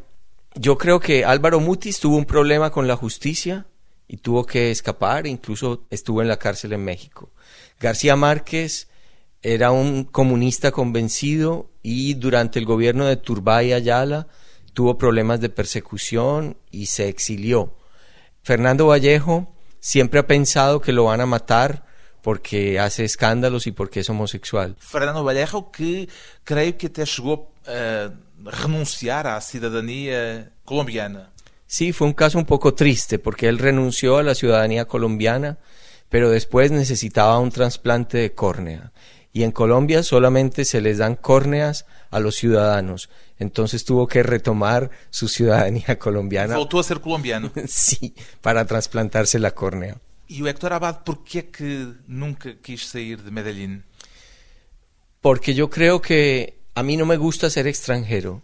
yo 0.59 0.77
creo 0.77 0.99
que 0.99 1.25
Álvaro 1.25 1.61
Mutis 1.61 2.01
tuvo 2.01 2.17
un 2.17 2.25
problema 2.25 2.71
con 2.71 2.87
la 2.87 2.97
justicia 2.97 3.67
y 4.09 4.19
tuvo 4.19 4.45
que 4.45 4.71
escapar, 4.71 5.27
incluso 5.27 5.87
estuvo 5.91 6.23
en 6.23 6.29
la 6.29 6.39
cárcel 6.39 6.73
en 6.73 6.85
México. 6.85 7.31
García 7.81 8.17
Márquez 8.17 8.89
era 9.43 9.71
un 9.71 10.05
comunista 10.05 10.71
convencido 10.71 11.71
y 11.83 12.15
durante 12.15 12.59
el 12.59 12.65
gobierno 12.65 13.07
de 13.07 13.17
Turbay 13.17 13.73
Ayala 13.73 14.29
tuvo 14.73 14.97
problemas 14.97 15.41
de 15.41 15.49
persecución 15.49 16.57
y 16.71 16.87
se 16.87 17.09
exilió. 17.09 17.75
Fernando 18.43 18.87
Vallejo 18.87 19.53
siempre 19.83 20.21
ha 20.21 20.27
pensado 20.27 20.81
que 20.81 20.93
lo 20.93 21.05
van 21.05 21.21
a 21.21 21.27
matar 21.27 21.85
porque 22.23 22.79
hace 22.79 23.05
escándalos 23.05 23.67
y 23.67 23.73
porque 23.73 24.01
es 24.01 24.09
homosexual. 24.09 24.77
Fernando 24.79 25.25
Vallejo, 25.25 25.73
que 25.73 26.09
creio 26.45 26.79
que 26.79 26.87
até 26.87 27.05
chegou 27.05 27.51
a 27.67 28.15
renunciar 28.45 29.27
à 29.27 29.41
cidadania 29.41 30.53
colombiana. 30.65 31.31
Sí, 31.67 31.93
fue 31.93 32.07
un 32.07 32.13
caso 32.15 32.39
un 32.39 32.47
poco 32.47 32.75
triste 32.75 33.19
porque 33.19 33.49
él 33.49 33.59
renunció 33.59 34.19
a 34.19 34.23
la 34.23 34.35
ciudadanía 34.35 34.87
colombiana, 34.87 35.59
pero 36.09 36.31
después 36.31 36.71
necesitaba 36.71 37.39
un 37.41 37.51
trasplante 37.51 38.19
de 38.19 38.35
córnea. 38.35 38.93
Y 39.33 39.43
en 39.43 39.51
Colombia 39.51 40.03
solamente 40.03 40.65
se 40.65 40.81
les 40.81 40.99
dan 40.99 41.17
córneas 41.17 41.87
a 42.11 42.21
los 42.21 42.37
ciudadanos. 42.37 43.09
Entonces 43.43 43.85
tuvo 43.85 44.07
que 44.07 44.23
retomar 44.23 44.91
su 45.11 45.29
ciudadanía 45.29 45.99
colombiana. 46.01 46.57
Voltou 46.57 46.81
a 46.81 46.85
ser 46.85 47.01
colombiano. 47.01 47.53
sí, 47.67 48.15
para 48.41 48.65
trasplantarse 48.65 49.39
la 49.39 49.51
córnea. 49.51 49.99
E 50.29 50.41
o 50.41 50.49
Héctor 50.49 50.73
Abad, 50.73 51.05
por 51.05 51.25
que 51.25 51.41
é 51.41 51.43
que 51.43 51.93
nunca 52.09 52.57
quis 52.63 52.89
sair 52.89 53.21
de 53.21 53.31
Medellín? 53.31 53.85
Porque 55.21 55.53
yo 55.53 55.69
creo 55.69 56.01
que 56.01 56.57
a 56.75 56.83
mí 56.83 56.97
no 56.97 57.05
me 57.05 57.19
gusta 57.19 57.51
ser 57.51 57.67
extranjero. 57.67 58.43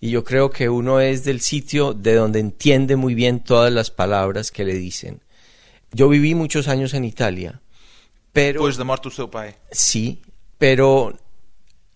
Y 0.00 0.10
yo 0.10 0.24
creo 0.24 0.50
que 0.50 0.68
uno 0.70 0.98
es 0.98 1.24
del 1.24 1.40
sitio 1.40 1.92
de 1.92 2.14
donde 2.14 2.40
entiende 2.40 2.96
muy 2.96 3.14
bien 3.14 3.40
todas 3.40 3.70
las 3.70 3.90
palabras 3.90 4.50
que 4.50 4.64
le 4.64 4.74
dicen. 4.74 5.20
Yo 5.92 6.08
viví 6.08 6.34
muchos 6.34 6.68
años 6.68 6.94
en 6.94 7.04
Italia, 7.04 7.60
pero... 8.32 8.60
Depois 8.60 8.76
da 8.76 8.84
morte 8.84 9.08
do 9.08 9.14
seu 9.14 9.28
pai. 9.28 9.54
Sí, 9.70 10.22
pero 10.56 11.18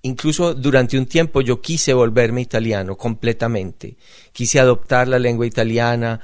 incluso 0.05 0.55
durante 0.55 0.99
un 0.99 1.07
tiempo 1.07 1.41
yo 1.41 1.61
quise 1.61 1.93
volverme 1.93 2.41
italiano 2.41 2.97
completamente. 2.97 3.97
Quise 4.33 4.61
adoptar 4.61 5.09
la 5.09 5.19
lengua 5.19 5.47
italiana, 5.47 6.21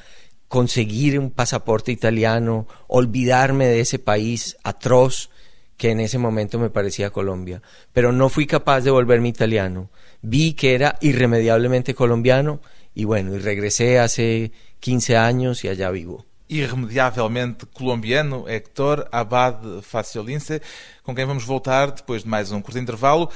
conseguir 0.48 1.18
un 1.18 1.30
pasaporte 1.30 1.90
italiano, 1.90 2.66
olvidarme 2.88 3.66
de 3.66 3.80
ese 3.80 3.98
país 3.98 4.56
atroz 4.64 5.30
que 5.76 5.90
en 5.90 6.00
ese 6.00 6.18
momento 6.18 6.58
me 6.58 6.68
parecía 6.68 7.10
Colombia. 7.10 7.62
Pero 7.92 8.12
no 8.12 8.28
fui 8.28 8.46
capaz 8.46 8.82
de 8.82 8.90
volverme 8.90 9.28
italiano. 9.28 9.90
Vi 10.20 10.52
que 10.52 10.74
era 10.74 10.98
irremediablemente 11.00 11.94
colombiano 11.94 12.60
y 12.94 13.04
bueno, 13.04 13.34
y 13.34 13.38
regresé 13.38 13.98
hace 13.98 14.52
15 14.80 15.16
años 15.16 15.64
y 15.64 15.68
allá 15.68 15.90
vivo. 15.90 16.26
irremediavelmente 16.50 17.64
colombiano, 17.72 18.48
Héctor 18.48 19.08
Abad 19.12 19.80
Faciolince, 19.82 20.60
com 21.04 21.14
quem 21.14 21.24
vamos 21.24 21.44
voltar 21.44 21.92
depois 21.92 22.24
de 22.24 22.28
mais 22.28 22.50
um 22.50 22.60
curto 22.60 22.78
intervalo. 22.78 23.30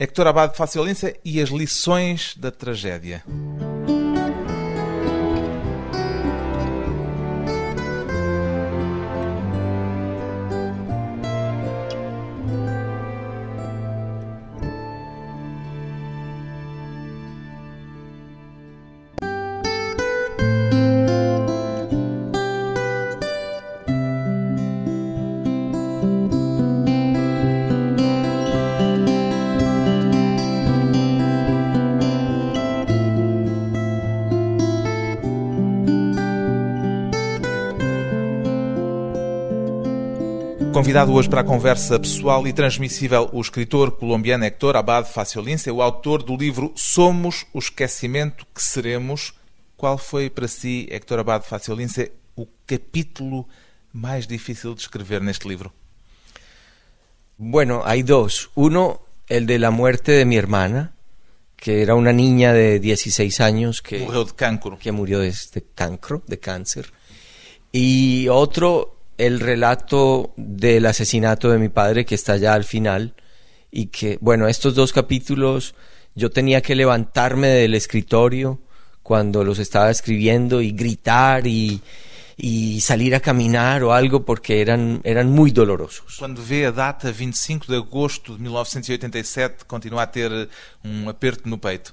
Héctor 0.00 0.28
Abad 0.28 0.56
Faciolince 0.56 1.20
e 1.22 1.42
as 1.42 1.50
lições 1.50 2.34
da 2.34 2.50
tragédia. 2.50 3.22
Convidado 40.80 41.12
hoje 41.12 41.28
para 41.28 41.42
a 41.42 41.44
conversa 41.44 42.00
pessoal 42.00 42.48
e 42.48 42.54
transmissível, 42.54 43.28
o 43.34 43.40
escritor 43.42 43.98
colombiano 43.98 44.46
Héctor 44.46 44.78
Abad 44.78 45.04
Faciolince, 45.04 45.70
o 45.70 45.82
autor 45.82 46.22
do 46.22 46.34
livro 46.34 46.72
Somos 46.74 47.44
o 47.52 47.58
Esquecimento 47.58 48.46
que 48.54 48.62
Seremos. 48.62 49.34
Qual 49.76 49.98
foi 49.98 50.30
para 50.30 50.48
si, 50.48 50.88
Héctor 50.90 51.18
Abad 51.18 51.42
Faciolince, 51.42 52.12
o 52.34 52.46
capítulo 52.66 53.46
mais 53.92 54.26
difícil 54.26 54.74
de 54.74 54.80
escrever 54.80 55.20
neste 55.20 55.46
livro? 55.46 55.70
Bueno, 57.36 57.82
hay 57.84 58.02
dos. 58.02 58.48
Uno, 58.54 59.02
el 59.28 59.44
de 59.44 59.58
la 59.58 59.70
muerte 59.70 60.12
de 60.12 60.24
mi 60.24 60.38
hermana, 60.38 60.94
que 61.58 61.82
era 61.82 61.94
una 61.94 62.14
niña 62.14 62.54
de 62.54 62.80
16 62.80 63.38
años 63.42 63.82
que, 63.82 63.98
Morreu 63.98 64.24
de 64.24 64.32
cancro. 64.32 64.78
que 64.78 64.92
murió 64.92 65.18
de, 65.18 65.34
de 65.52 65.62
cancro, 65.74 66.22
de 66.26 66.38
cáncer. 66.38 66.90
Y 67.70 68.28
otro, 68.28 68.99
el 69.26 69.40
relato 69.40 70.32
del 70.36 70.86
asesinato 70.86 71.50
de 71.50 71.58
mi 71.58 71.68
padre, 71.68 72.04
que 72.04 72.14
está 72.14 72.36
ya 72.36 72.54
al 72.54 72.64
final. 72.64 73.14
Y 73.70 73.86
que, 73.86 74.18
bueno, 74.20 74.48
estos 74.48 74.74
dos 74.74 74.92
capítulos 74.92 75.74
yo 76.14 76.30
tenía 76.30 76.60
que 76.60 76.74
levantarme 76.74 77.48
del 77.48 77.74
escritorio 77.74 78.60
cuando 79.02 79.44
los 79.44 79.58
estaba 79.58 79.90
escribiendo 79.90 80.60
y 80.60 80.72
gritar 80.72 81.46
y, 81.46 81.80
y 82.36 82.80
salir 82.80 83.14
a 83.14 83.20
caminar 83.20 83.82
o 83.82 83.92
algo 83.92 84.24
porque 84.24 84.60
eran, 84.60 85.00
eran 85.04 85.30
muy 85.30 85.50
dolorosos. 85.50 86.16
Quando 86.18 86.42
vê 86.42 86.64
a 86.66 86.72
data 86.72 87.12
25 87.12 87.66
de 87.70 87.76
agosto 87.78 88.32
de 88.32 88.42
1987, 88.42 89.64
continua 89.66 90.02
a 90.02 90.10
ter 90.10 90.48
um 90.82 91.08
aperto 91.08 91.48
no 91.48 91.58
peito. 91.58 91.92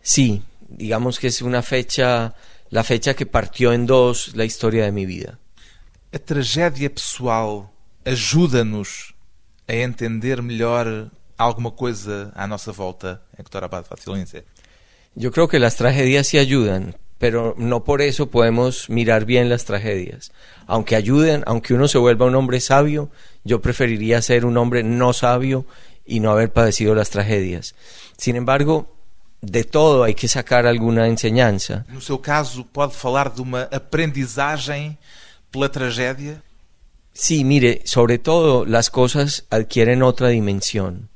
Sí, 0.00 0.42
digamos 0.68 1.18
que 1.18 1.26
es 1.26 1.42
una 1.42 1.62
fecha, 1.62 2.34
la 2.70 2.82
fecha 2.82 3.14
que 3.14 3.26
partió 3.26 3.72
en 3.72 3.86
dos 3.86 4.34
la 4.34 4.44
historia 4.44 4.84
de 4.84 4.92
mi 4.92 5.04
vida. 5.04 5.38
A 6.12 6.18
tragédia 6.18 6.88
pessoal 6.88 7.68
ajuda-nos 8.04 9.12
a 9.66 9.74
entender 9.74 10.40
melhor 10.40 11.10
alguma 11.36 11.70
coisa 11.70 12.32
à 12.34 12.46
nossa 12.46 12.72
volta, 12.72 13.20
Héctor 13.36 13.64
Abad 13.64 13.84
Faciolince. 13.84 14.44
Yo 15.14 15.32
creo 15.32 15.48
que 15.48 15.58
las 15.58 15.76
tragedias 15.76 16.28
sí 16.28 16.38
ayudan, 16.38 16.94
pero 17.18 17.54
no 17.58 17.84
por 17.84 18.02
eso 18.02 18.30
podemos 18.30 18.88
mirar 18.88 19.24
bien 19.24 19.48
las 19.48 19.64
tragedias. 19.64 20.30
Aunque 20.66 20.94
ayuden, 20.94 21.42
aunque 21.46 21.74
uno 21.74 21.88
se 21.88 21.98
vuelva 21.98 22.26
un 22.26 22.36
hombre 22.36 22.60
sabio, 22.60 23.10
yo 23.44 23.60
preferiría 23.60 24.22
ser 24.22 24.44
un 24.44 24.56
hombre 24.56 24.82
no 24.84 25.12
sabio 25.12 25.66
y 26.04 26.20
no 26.20 26.30
haber 26.30 26.52
padecido 26.52 26.94
las 26.94 27.10
tragedias. 27.10 27.74
Sin 28.16 28.36
embargo, 28.36 28.94
de 29.40 29.64
todo 29.64 30.04
hay 30.04 30.14
que 30.14 30.28
sacar 30.28 30.66
alguna 30.66 31.08
enseñanza. 31.08 31.84
No 31.88 32.00
seu 32.00 32.18
caso, 32.18 32.64
pode 32.64 32.94
falar 32.94 33.32
de 33.34 33.42
uma 33.42 33.62
aprendizagem 33.72 34.96
pela 35.56 35.72
tragédia? 35.72 36.42
Sí, 37.12 37.44
mire, 37.44 37.80
sobre 37.84 38.18
todo 38.18 38.66
las 38.66 38.90
cosas 38.90 39.46
adquieren 39.48 40.02
otra 40.02 40.28
dimensión. 40.28 41.08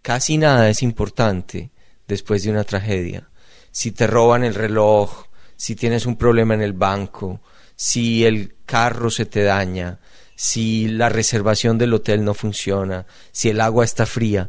Casi 0.00 0.38
nada 0.38 0.70
es 0.70 0.82
importante 0.82 1.72
después 2.06 2.44
de 2.44 2.50
una 2.50 2.64
tragedia. 2.64 3.28
Si 3.72 3.90
te 3.90 4.06
roban 4.06 4.44
el 4.44 4.54
reloj, 4.54 5.26
si 5.56 5.74
tienes 5.74 6.06
un 6.06 6.16
problema 6.16 6.54
en 6.54 6.62
el 6.62 6.74
banco, 6.74 7.40
si 7.74 8.24
el 8.24 8.54
carro 8.66 9.10
se 9.10 9.26
te 9.26 9.42
daña, 9.42 9.98
si 10.36 10.88
la 10.88 11.08
reservación 11.08 11.76
del 11.76 11.94
hotel 11.94 12.24
no 12.24 12.34
funciona, 12.34 13.06
si 13.32 13.48
el 13.48 13.60
agua 13.60 13.84
está 13.84 14.06
fría, 14.06 14.48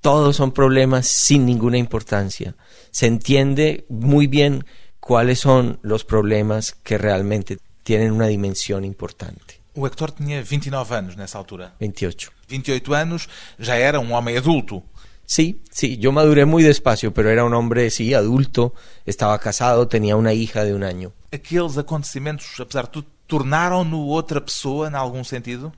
todos 0.00 0.36
son 0.36 0.50
problemas 0.52 1.06
sin 1.06 1.46
ninguna 1.46 1.78
importancia. 1.78 2.56
Se 2.90 3.06
entiende 3.06 3.86
muy 3.88 4.26
bien 4.26 4.64
cuáles 4.98 5.38
son 5.38 5.78
los 5.82 6.04
problemas 6.04 6.72
que 6.72 6.98
realmente 6.98 7.58
tienen 7.82 8.12
una 8.12 8.26
dimensión 8.26 8.84
importante. 8.84 9.60
O 9.74 9.86
Héctor 9.86 10.12
tinha 10.12 10.42
29 10.42 10.94
anos 10.94 11.16
nessa 11.16 11.38
altura. 11.38 11.74
28. 11.80 12.30
28 12.48 12.94
anos, 12.94 13.28
já 13.58 13.76
era 13.76 13.98
um 13.98 14.12
homem 14.12 14.36
adulto. 14.36 14.82
Sí, 15.24 15.62
sí, 15.70 15.96
yo 15.96 16.12
maduré 16.12 16.44
muy 16.44 16.62
despacio, 16.62 17.14
pero 17.14 17.30
era 17.30 17.44
un 17.44 17.54
hombre, 17.54 17.88
sí, 17.90 18.12
adulto, 18.12 18.74
estaba 19.06 19.38
casado, 19.38 19.88
tenía 19.88 20.16
una 20.16 20.34
hija 20.34 20.64
de 20.64 20.74
un 20.74 20.82
año. 20.82 21.12
Aqueles 21.32 21.78
acontecimentos, 21.78 22.60
apesar 22.60 22.84
de 22.86 22.90
tudo, 22.90 23.06
tornaram-no 23.26 23.98
outra 24.08 24.42
pessoa, 24.42 24.88
em 24.88 24.94
algum 24.94 25.24
sentido? 25.24 25.72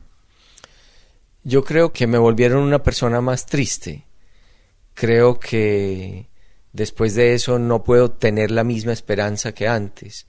Yo 1.45 1.63
creo 1.63 1.93
que 1.93 2.07
me 2.07 2.19
volvieron 2.19 2.65
una 2.65 2.83
persona 2.83 3.21
más 3.21 3.47
triste. 3.47 4.07
Creo 4.95 5.39
que 5.39 6.27
después 6.73 7.15
de 7.15 7.35
eso 7.35 7.59
no 7.61 7.85
puedo 7.85 8.11
tener 8.11 8.51
la 8.51 8.65
misma 8.65 8.93
esperanza 8.93 9.53
que 9.53 9.69
antes. 9.69 10.27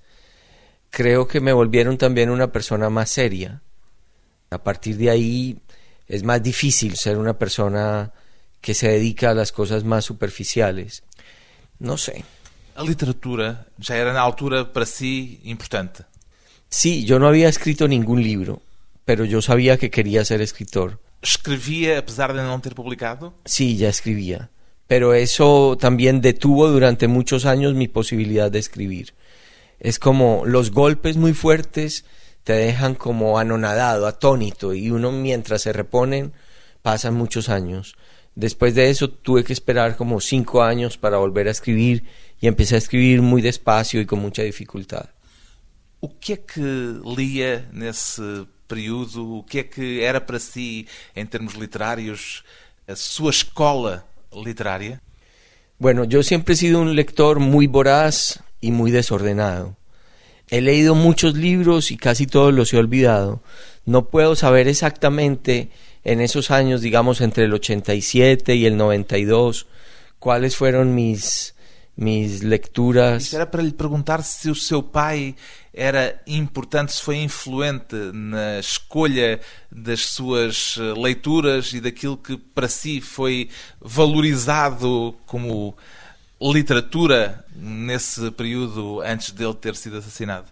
Creo 0.96 1.28
que 1.28 1.42
me 1.42 1.52
volvieron 1.52 1.98
también 1.98 2.30
una 2.30 2.54
persona 2.54 2.90
más 2.90 3.10
seria. 3.10 3.62
A 4.50 4.64
partir 4.64 4.96
de 4.96 5.10
ahí 5.10 5.60
es 6.08 6.24
más 6.24 6.42
difícil 6.42 6.96
ser 6.96 7.18
una 7.18 7.38
persona 7.38 8.14
que 8.62 8.74
se 8.74 8.88
dedica 8.88 9.32
a 9.32 9.34
las 9.34 9.52
cosas 9.52 9.84
más 9.84 10.06
superficiales. 10.06 11.04
No 11.80 11.98
sé. 11.98 12.24
A 12.78 12.82
literatura 12.82 13.68
já 13.78 13.98
era 13.98 14.14
na 14.14 14.22
altura 14.22 14.72
para 14.72 14.86
si 14.86 15.42
importante. 15.44 16.06
Sí, 16.70 17.04
yo 17.04 17.20
no 17.20 17.28
había 17.28 17.50
escrito 17.50 17.90
ningún 17.90 18.24
libro, 18.24 18.62
pero 19.04 19.26
yo 19.26 19.42
sabía 19.42 19.76
que 19.78 19.92
quería 19.92 20.24
ser 20.24 20.40
escritor. 20.40 21.02
Escrevia 21.22 22.00
apesar 22.00 22.32
de 22.32 22.42
não 22.42 22.62
ter 22.62 22.74
publicado? 22.74 23.34
Sí, 23.44 23.76
ya 23.76 23.90
escribía. 23.90 24.50
Pero 24.88 25.14
eso 25.14 25.76
también 25.78 26.22
detuvo 26.22 26.70
durante 26.70 27.10
muchos 27.10 27.46
años 27.46 27.74
mi 27.74 27.90
posibilidad 27.90 28.50
de 28.50 28.60
escribir. 28.60 29.14
Es 29.86 30.00
como 30.00 30.48
los 30.48 30.72
golpes 30.72 31.16
muy 31.16 31.34
fuertes 31.34 32.06
te 32.44 32.54
dejan 32.54 32.96
como 32.96 33.38
anonadado, 33.38 34.08
atónito, 34.08 34.74
y 34.74 34.90
uno 34.90 35.12
mientras 35.12 35.62
se 35.62 35.74
reponen 35.74 36.34
pasan 36.82 37.14
muchos 37.14 37.50
años. 37.50 37.96
Después 38.34 38.74
de 38.74 38.90
eso 38.90 39.12
tuve 39.12 39.44
que 39.44 39.54
esperar 39.54 39.96
como 39.96 40.22
cinco 40.22 40.64
años 40.64 40.98
para 40.98 41.18
volver 41.18 41.48
a 41.48 41.52
escribir 41.52 42.04
y 42.42 42.48
empecé 42.48 42.74
a 42.74 42.80
escribir 42.80 43.22
muy 43.22 43.44
despacio 43.44 44.02
y 44.02 44.08
con 44.08 44.18
mucha 44.22 44.42
dificultad. 44.42 45.06
O 46.02 46.10
que 46.10 46.34
é 46.34 46.38
que 46.38 46.66
lia 47.16 47.70
nesse 47.72 48.48
período? 48.68 49.38
O 49.38 49.44
que 49.44 49.60
é 49.60 49.64
que 49.64 50.02
era 50.02 50.20
para 50.20 50.40
si, 50.40 50.88
em 51.16 51.28
termos 51.28 51.54
literários, 51.54 52.44
a 52.88 52.96
sua 52.96 53.30
escola 53.30 54.04
literária? 54.34 55.00
Bueno, 55.78 56.06
yo 56.06 56.24
siempre 56.24 56.56
he 56.56 56.58
sido 56.58 56.82
un 56.82 56.96
lector 56.96 57.40
muy 57.40 57.68
voraz 57.68 58.40
y 58.66 58.72
muy 58.72 58.90
desordenado. 58.90 59.78
He 60.50 60.62
leído 60.62 60.96
muchos 60.96 61.36
libros 61.36 61.92
y 61.92 61.98
casi 61.98 62.26
todos 62.26 62.54
los 62.54 62.74
he 62.74 62.78
olvidado. 62.78 63.42
No 63.86 64.10
puedo 64.10 64.36
saber 64.36 64.68
exactamente 64.68 65.70
en 66.04 66.20
esos 66.20 66.50
años, 66.50 66.82
digamos 66.82 67.22
entre 67.22 67.46
el 67.46 67.54
87 67.54 68.56
y 68.56 68.66
el 68.66 68.76
92, 68.78 69.68
cuáles 70.18 70.56
fueron 70.56 70.96
mis, 70.96 71.54
mis 71.96 72.44
lecturas. 72.44 73.34
Era 73.34 73.52
para 73.52 73.64
lhe 73.64 73.72
perguntar 73.72 74.24
se 74.24 74.50
o 74.50 74.56
seu 74.56 74.82
pai 74.82 75.36
era 75.74 76.22
importante, 76.26 76.94
se 76.94 77.02
foi 77.02 77.18
influente 77.18 77.96
na 78.14 78.60
escolha 78.60 79.40
das 79.72 80.02
suas 80.02 80.78
eh, 80.80 80.94
leituras 80.98 81.74
e 81.74 81.82
daquilo 81.82 82.18
que 82.18 82.38
para 82.38 82.68
si 82.68 83.02
foi 83.02 83.50
valorizado 83.82 85.16
como 85.26 85.76
literatura 86.40 87.46
nesse 87.56 88.32
período 88.32 89.02
antes 89.02 89.34
dele 89.34 89.56
ter 89.56 89.76
sido 89.76 90.00
assassinado. 90.00 90.46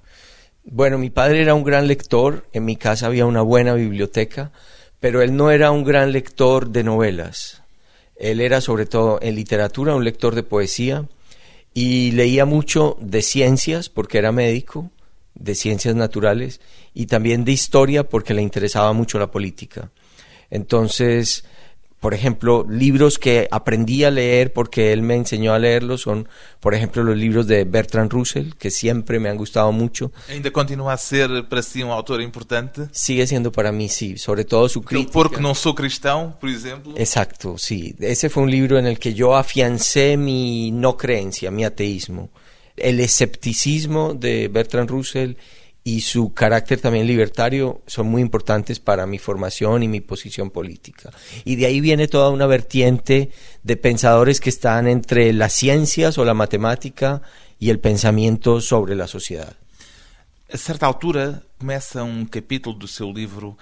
Bueno, 0.64 0.98
mi 0.98 1.10
padre 1.10 1.42
era 1.42 1.54
un 1.54 1.64
gran 1.64 1.88
lector, 1.88 2.48
en 2.54 2.64
mi 2.66 2.78
casa 2.78 3.08
había 3.08 3.26
una 3.26 3.42
buena 3.42 3.74
biblioteca, 3.74 4.52
pero 5.00 5.22
él 5.22 5.36
no 5.36 5.52
era 5.52 5.72
un 5.72 5.84
gran 5.84 6.14
lector 6.14 6.70
de 6.70 6.84
novelas. 6.84 7.62
Él 8.16 8.40
era 8.40 8.62
sobre 8.62 8.86
todo 8.86 9.20
en 9.22 9.36
literatura 9.36 9.96
un 9.96 10.06
lector 10.06 10.36
de 10.36 10.44
poesía 10.44 11.10
y 11.74 12.12
leía 12.12 12.46
mucho 12.46 12.96
de 13.02 13.22
ciencias 13.22 13.90
porque 13.90 14.20
era 14.20 14.32
médico, 14.32 14.92
de 15.34 15.56
ciencias 15.56 15.96
naturales 15.96 16.62
y 16.94 17.08
también 17.08 17.44
de 17.44 17.52
historia 17.52 18.08
porque 18.08 18.34
le 18.34 18.42
interesaba 18.42 18.94
mucho 18.94 19.20
la 19.20 19.32
política. 19.32 19.92
Entonces, 20.50 21.44
por 22.04 22.14
ejemplo, 22.14 22.66
libros 22.70 23.18
que 23.18 23.48
aprendí 23.50 24.04
a 24.04 24.12
leer 24.12 24.52
porque 24.52 24.92
él 24.92 25.02
me 25.04 25.16
enseñó 25.16 25.54
a 25.54 25.58
leerlos 25.58 26.02
son, 26.02 26.28
por 26.60 26.74
ejemplo, 26.74 27.02
los 27.02 27.16
libros 27.16 27.48
de 27.48 27.64
Bertrand 27.64 28.12
Russell, 28.12 28.50
que 28.60 28.72
siempre 28.72 29.22
me 29.22 29.30
han 29.30 29.38
gustado 29.38 29.72
mucho. 29.72 30.12
Ainda 30.28 30.52
continua 30.52 30.92
a 30.92 30.98
ser 30.98 31.48
para 31.48 31.62
si 31.62 31.82
um 31.82 31.94
autor 31.94 32.22
importante? 32.22 32.90
Sigue 32.92 33.26
siendo 33.26 33.54
para 33.54 33.72
mí, 33.72 33.88
sí, 33.88 34.18
sobre 34.18 34.44
todo 34.44 34.68
su 34.68 34.82
crítica. 34.82 35.14
Porque 35.14 35.40
não 35.40 35.56
sou 35.56 35.74
cristão, 35.74 36.36
por 36.42 36.50
exemplo? 36.50 36.94
Exacto, 36.98 37.58
sí. 37.58 37.96
Ese 38.02 38.28
fue 38.30 38.44
un 38.44 38.52
libro 38.52 38.78
en 38.78 38.86
el 38.86 39.00
que 39.00 39.14
yo 39.14 39.38
afiancé 39.38 40.18
mi 40.18 40.72
no 40.72 40.98
creencia, 40.98 41.52
mi 41.52 41.64
ateísmo. 41.64 42.32
El 42.76 43.00
escepticismo 43.00 44.14
de 44.14 44.50
Bertrand 44.50 44.90
Russell 44.90 45.36
y 45.84 46.02
su 46.02 46.34
carácter 46.34 46.80
también 46.80 47.08
libertario 47.08 47.82
son 47.88 48.08
muy 48.08 48.22
importantes 48.22 48.80
para 48.80 49.06
mi 49.06 49.20
formación 49.20 49.84
y 49.84 49.88
mi 49.88 50.00
posición 50.00 50.50
política. 50.50 51.12
Y 51.44 51.58
de 51.58 51.66
ahí 51.66 51.82
viene 51.82 52.08
toda 52.08 52.30
una 52.30 52.48
vertiente 52.48 53.32
de 53.64 53.78
pensadores 53.78 54.40
que 54.40 54.50
están 54.50 54.88
entre 54.88 55.34
las 55.34 55.54
ciencias 55.54 56.18
o 56.18 56.24
la 56.24 56.34
matemática 56.34 57.22
y 57.60 57.70
el 57.70 57.80
pensamiento 57.80 58.62
sobre 58.62 58.96
la 58.96 59.08
sociedad. 59.08 59.56
A 60.52 60.58
certa 60.58 60.86
altura, 60.86 61.42
começa 61.58 62.04
um 62.04 62.26
capítulo 62.26 62.78
do 62.78 62.88
seu 62.88 63.12
livro 63.12 63.58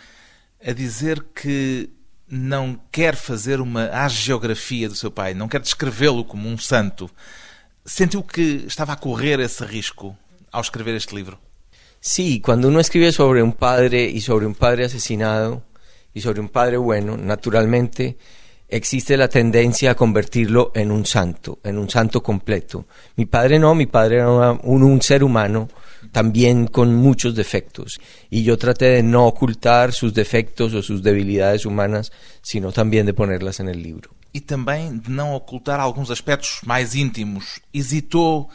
a 0.63 0.73
dizer 0.73 1.23
que 1.33 1.89
não 2.27 2.79
quer 2.91 3.15
fazer 3.15 3.61
uma 3.61 3.85
hagiografia 3.85 4.89
do 4.89 4.95
seu 4.95 5.09
pai, 5.09 5.33
não 5.33 5.47
quer 5.47 5.61
descrevê-lo 5.61 6.25
como 6.25 6.49
um 6.49 6.57
santo. 6.57 7.09
Sentiu 7.85 8.21
que 8.21 8.65
estava 8.67 8.93
a 8.93 8.95
correr 8.95 9.39
esse 9.39 9.63
risco 9.65 10.15
ao 10.51 10.61
escrever 10.61 10.95
este 10.95 11.15
livro? 11.15 11.39
Sí, 12.03 12.41
cuando 12.41 12.67
uno 12.67 12.79
escribe 12.79 13.11
sobre 13.11 13.43
un 13.43 13.53
padre 13.53 14.03
y 14.03 14.21
sobre 14.21 14.47
un 14.47 14.55
padre 14.55 14.85
asesinado 14.85 15.61
y 16.15 16.21
sobre 16.21 16.39
un 16.39 16.49
padre 16.49 16.77
bueno, 16.77 17.15
naturalmente 17.15 18.17
existe 18.67 19.15
la 19.15 19.27
tendencia 19.27 19.91
a 19.91 19.95
convertirlo 19.95 20.71
en 20.73 20.89
un 20.91 21.05
santo, 21.05 21.59
en 21.63 21.77
un 21.77 21.87
santo 21.91 22.23
completo. 22.23 22.87
Mi 23.17 23.27
padre 23.27 23.59
no, 23.59 23.75
mi 23.75 23.85
padre 23.85 24.15
era 24.15 24.51
un, 24.51 25.01
ser 25.03 25.23
humano 25.23 25.69
también 26.11 26.65
con 26.65 26.95
muchos 26.95 27.35
defectos 27.35 28.01
y 28.31 28.41
yo 28.41 28.57
traté 28.57 28.85
de 28.85 29.03
no 29.03 29.27
ocultar 29.27 29.93
sus 29.93 30.11
defectos 30.11 30.73
o 30.73 30.81
sus 30.81 31.03
debilidades 31.03 31.67
humanas, 31.67 32.11
sino 32.41 32.71
también 32.71 33.05
de 33.05 33.13
ponerlas 33.13 33.59
en 33.59 33.69
el 33.69 33.83
libro. 33.83 34.09
E 34.33 34.39
também 34.39 34.97
de 34.97 35.11
não 35.11 35.35
ocultar 35.35 35.79
alguns 35.79 36.09
aspectos 36.09 36.61
mais 36.65 36.95
íntimos. 36.95 37.59
Hesitou 37.71 38.49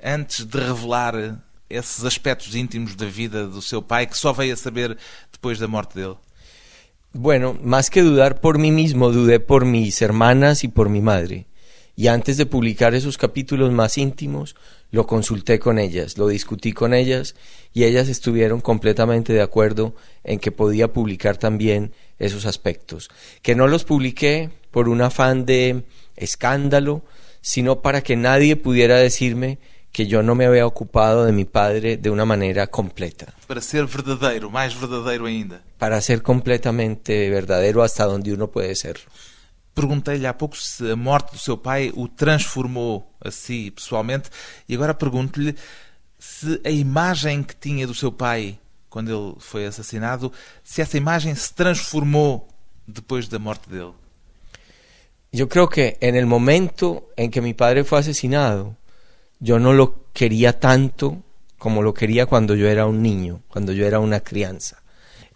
antes 0.00 0.44
de 0.44 0.60
revelar 0.60 1.42
esses 1.72 2.04
aspectos 2.04 2.54
íntimos 2.54 2.94
da 2.94 3.06
vida 3.06 3.46
do 3.46 3.62
seu 3.62 3.82
pai, 3.82 4.06
que 4.06 4.16
só 4.16 4.32
veio 4.32 4.54
a 4.54 4.56
saber 4.56 4.96
depois 5.32 5.58
da 5.58 5.66
morte 5.66 5.94
dele? 5.94 6.16
Bueno, 7.12 7.58
más 7.62 7.90
que 7.90 8.02
dudar 8.02 8.40
por 8.40 8.58
mí 8.58 8.70
mismo, 8.70 9.10
dudé 9.10 9.38
por 9.40 9.64
mis 9.64 10.00
hermanas 10.00 10.64
y 10.64 10.68
por 10.68 10.88
mi 10.88 11.00
madre. 11.00 11.46
Y 11.94 12.06
antes 12.06 12.38
de 12.38 12.46
publicar 12.46 12.94
esos 12.94 13.18
capítulos 13.18 13.70
más 13.70 13.98
íntimos, 13.98 14.56
lo 14.90 15.06
consulté 15.06 15.58
con 15.58 15.78
ellas, 15.78 16.16
lo 16.16 16.28
discutí 16.28 16.72
con 16.72 16.94
ellas 16.94 17.34
y 17.74 17.84
ellas 17.84 18.08
estuvieron 18.08 18.60
completamente 18.60 19.32
de 19.32 19.42
acuerdo 19.42 19.94
en 20.24 20.38
que 20.38 20.52
podía 20.52 20.92
publicar 20.92 21.36
también 21.36 21.92
esos 22.18 22.46
aspectos. 22.46 23.10
Que 23.42 23.54
no 23.54 23.68
los 23.68 23.84
publiqué 23.84 24.50
por 24.70 24.88
un 24.88 25.02
afán 25.02 25.44
de 25.44 25.84
escándalo, 26.16 27.02
sino 27.42 27.82
para 27.82 28.02
que 28.02 28.16
nadie 28.16 28.56
pudiera 28.56 28.96
decirme 28.96 29.58
que 29.92 30.06
yo 30.06 30.22
no 30.22 30.34
me 30.34 30.46
había 30.46 30.66
ocupado 30.66 31.24
de 31.24 31.32
mi 31.32 31.44
padre 31.44 31.98
de 31.98 32.10
una 32.10 32.24
manera 32.24 32.66
completa. 32.66 33.34
Para 33.46 33.60
ser 33.60 33.86
verdadeiro, 33.86 34.50
mais 34.50 34.74
verdadeiro 34.74 35.26
ainda. 35.26 35.60
para 35.78 36.00
ser 36.00 36.22
completamente 36.22 37.28
verdadero 37.28 37.82
hasta 37.82 38.04
donde 38.06 38.32
uno 38.32 38.48
puede 38.48 38.74
serlo. 38.74 39.04
Perguntei-lhe 39.74 40.26
há 40.26 40.34
pouco 40.34 40.56
se 40.56 40.90
a 40.90 40.96
morte 40.96 41.32
do 41.32 41.38
seu 41.38 41.56
pai 41.56 41.92
o 41.94 42.06
transformou 42.06 43.10
a 43.20 43.30
si 43.30 43.70
pessoalmente 43.70 44.30
e 44.68 44.74
agora 44.74 44.94
pergunto-lhe 44.94 45.54
se 46.18 46.60
a 46.64 46.70
imagem 46.70 47.42
que 47.42 47.56
tinha 47.56 47.86
do 47.86 47.94
seu 47.94 48.12
pai 48.12 48.58
quando 48.88 49.10
ele 49.10 49.34
foi 49.40 49.64
assassinado, 49.64 50.30
se 50.62 50.82
essa 50.82 50.98
imagem 50.98 51.34
se 51.34 51.52
transformou 51.54 52.46
depois 52.86 53.26
da 53.26 53.38
morte 53.38 53.68
dele. 53.68 53.94
Yo 55.32 55.48
creo 55.48 55.66
que 55.66 55.96
en 56.00 56.14
el 56.14 56.26
momento 56.26 57.08
en 57.16 57.30
que 57.30 57.40
mi 57.40 57.54
padre 57.54 57.84
fue 57.84 57.98
asesinado, 57.98 58.76
yo 59.42 59.58
no 59.58 59.72
lo 59.72 60.04
quería 60.12 60.60
tanto 60.60 61.18
como 61.58 61.82
lo 61.82 61.92
quería 61.94 62.26
cuando 62.26 62.54
yo 62.54 62.68
era 62.68 62.86
un 62.86 63.02
niño, 63.02 63.42
cuando 63.48 63.72
yo 63.72 63.86
era 63.86 63.98
una 63.98 64.20
crianza. 64.20 64.82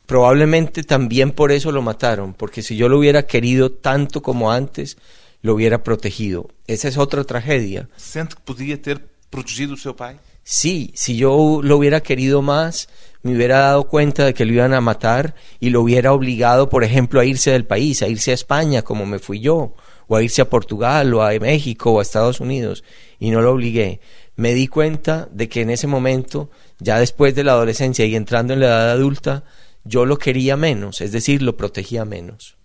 Probablemente 0.06 0.84
también 0.84 1.32
por 1.32 1.50
eso 1.50 1.72
lo 1.72 1.82
mataron, 1.82 2.32
porque 2.32 2.62
si 2.62 2.76
yo 2.76 2.88
lo 2.88 2.98
hubiera 2.98 3.26
querido 3.26 3.72
tanto 3.72 4.22
como 4.22 4.52
antes, 4.52 4.96
lo 5.42 5.54
hubiera 5.54 5.82
protegido. 5.82 6.48
Esa 6.68 6.88
es 6.88 6.96
otra 6.96 7.24
tragedia. 7.24 7.88
Sente 7.96 8.36
que 8.36 8.42
podia 8.44 8.80
ter 8.80 9.04
protegido 9.28 9.74
o 9.74 9.76
seu 9.76 9.94
pai? 9.94 10.16
Sí, 10.44 10.92
si 10.94 11.16
yo 11.16 11.60
lo 11.62 11.76
hubiera 11.76 12.00
querido 12.00 12.40
más, 12.40 12.88
me 13.22 13.34
hubiera 13.34 13.58
dado 13.58 13.88
cuenta 13.88 14.24
de 14.24 14.34
que 14.34 14.44
lo 14.44 14.52
iban 14.52 14.74
a 14.74 14.80
matar 14.80 15.34
y 15.58 15.70
lo 15.70 15.80
hubiera 15.82 16.12
obligado, 16.12 16.68
por 16.68 16.84
ejemplo, 16.84 17.18
a 17.18 17.24
irse 17.24 17.50
del 17.50 17.66
país, 17.66 18.02
a 18.02 18.08
irse 18.08 18.30
a 18.30 18.34
España, 18.34 18.82
como 18.82 19.06
me 19.06 19.18
fui 19.18 19.40
yo, 19.40 19.74
o 20.06 20.16
a 20.16 20.22
irse 20.22 20.42
a 20.42 20.48
Portugal, 20.48 21.12
o 21.14 21.22
a 21.22 21.36
México, 21.40 21.90
o 21.90 21.98
a 21.98 22.02
Estados 22.02 22.38
Unidos, 22.38 22.84
y 23.18 23.30
no 23.30 23.40
lo 23.40 23.52
obligué. 23.52 24.00
Me 24.36 24.54
di 24.54 24.68
cuenta 24.68 25.28
de 25.32 25.48
que 25.48 25.62
en 25.62 25.70
ese 25.70 25.86
momento, 25.86 26.50
ya 26.78 26.98
después 26.98 27.34
de 27.34 27.44
la 27.44 27.52
adolescencia 27.52 28.04
y 28.04 28.16
entrando 28.16 28.52
en 28.52 28.60
la 28.60 28.66
edad 28.66 28.90
adulta, 28.90 29.44
yo 29.84 30.04
lo 30.04 30.18
quería 30.18 30.56
menos, 30.56 31.00
es 31.00 31.12
decir, 31.12 31.42
lo 31.42 31.56
protegía 31.56 32.04
menos. 32.04 32.56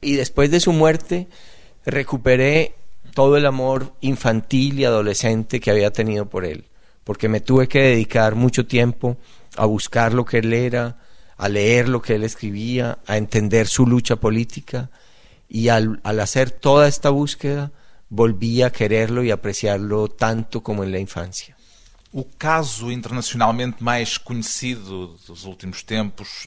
Y 0.00 0.14
después 0.14 0.50
de 0.50 0.60
su 0.60 0.72
muerte, 0.72 1.26
recuperé 1.84 2.74
todo 3.14 3.36
el 3.36 3.46
amor 3.46 3.94
infantil 4.00 4.78
y 4.78 4.84
adolescente 4.84 5.58
que 5.58 5.70
había 5.70 5.90
tenido 5.90 6.26
por 6.26 6.44
él, 6.44 6.64
porque 7.02 7.28
me 7.28 7.40
tuve 7.40 7.66
que 7.66 7.80
dedicar 7.80 8.34
mucho 8.34 8.66
tiempo 8.66 9.16
a 9.56 9.64
buscar 9.64 10.12
lo 10.12 10.24
que 10.24 10.38
él 10.38 10.52
era, 10.52 10.98
a 11.38 11.48
leer 11.48 11.88
lo 11.88 12.02
que 12.02 12.16
él 12.16 12.24
escribía, 12.24 12.98
a 13.06 13.16
entender 13.16 13.66
su 13.66 13.86
lucha 13.86 14.16
política, 14.16 14.90
y 15.48 15.68
al, 15.68 16.00
al 16.02 16.20
hacer 16.20 16.50
toda 16.50 16.88
esta 16.88 17.10
búsqueda, 17.10 17.72
volví 18.08 18.62
a 18.62 18.70
quererlo 18.70 19.24
y 19.24 19.30
apreciarlo 19.30 20.08
tanto 20.08 20.62
como 20.62 20.84
en 20.84 20.92
la 20.92 20.98
infancia. 20.98 21.56
O 22.12 22.24
caso 22.24 22.90
internacionalmente 22.90 23.82
mais 23.82 24.16
conhecido 24.16 25.18
dos 25.26 25.44
últimos 25.44 25.82
tempos 25.82 26.46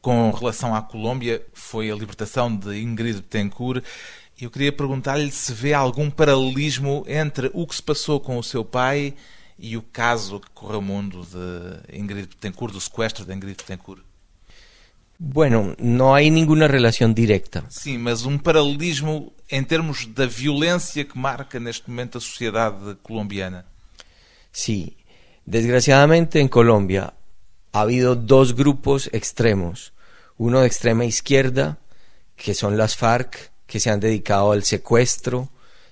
com 0.00 0.30
relação 0.30 0.74
à 0.74 0.82
Colômbia 0.82 1.44
foi 1.52 1.90
a 1.90 1.94
libertação 1.94 2.54
de 2.54 2.80
Ingrid 2.80 3.16
Betancourt. 3.20 3.84
Eu 4.40 4.50
queria 4.50 4.72
perguntar-lhe 4.72 5.30
se 5.30 5.52
vê 5.52 5.74
algum 5.74 6.10
paralelismo 6.10 7.04
entre 7.06 7.50
o 7.52 7.66
que 7.66 7.74
se 7.74 7.82
passou 7.82 8.18
com 8.18 8.38
o 8.38 8.42
seu 8.42 8.64
pai 8.64 9.14
e 9.58 9.76
o 9.76 9.82
caso 9.82 10.40
que 10.40 10.50
correu 10.50 10.80
o 10.80 10.82
mundo 10.82 11.26
de 11.26 11.96
Ingrid 11.96 12.28
Betancourt, 12.28 12.72
do 12.72 12.80
sequestro 12.80 13.24
de 13.24 13.34
Ingrid 13.34 13.56
Betancourt. 13.56 14.02
Bueno, 15.24 15.76
no 15.78 16.16
hay 16.16 16.32
ninguna 16.32 16.66
relación 16.66 17.14
directa. 17.14 17.64
Sim, 17.70 17.98
mas 17.98 18.26
um 18.26 18.36
paralelismo 18.36 19.32
em 19.48 19.62
termos 19.62 20.04
da 20.06 20.26
violência 20.26 21.04
que 21.04 21.16
marca 21.16 21.60
neste 21.60 21.88
momento 21.88 22.18
a 22.18 22.20
sociedade 22.20 22.96
colombiana. 23.04 23.64
Sí, 24.50 24.96
desgraciadamente 25.46 26.40
en 26.40 26.48
Colombia 26.48 27.14
ha 27.72 27.80
habido 27.82 28.16
dos 28.16 28.52
grupos 28.52 29.08
extremos. 29.12 29.92
Uno 30.38 30.58
de 30.60 30.66
extrema 30.66 31.04
izquierda, 31.04 31.78
que 32.34 32.52
son 32.52 32.76
las 32.76 32.96
FARC, 32.96 33.52
que 33.68 33.78
se 33.78 33.90
han 33.90 34.00
dedicado 34.00 34.50
al 34.50 34.64
secuestro, 34.64 35.50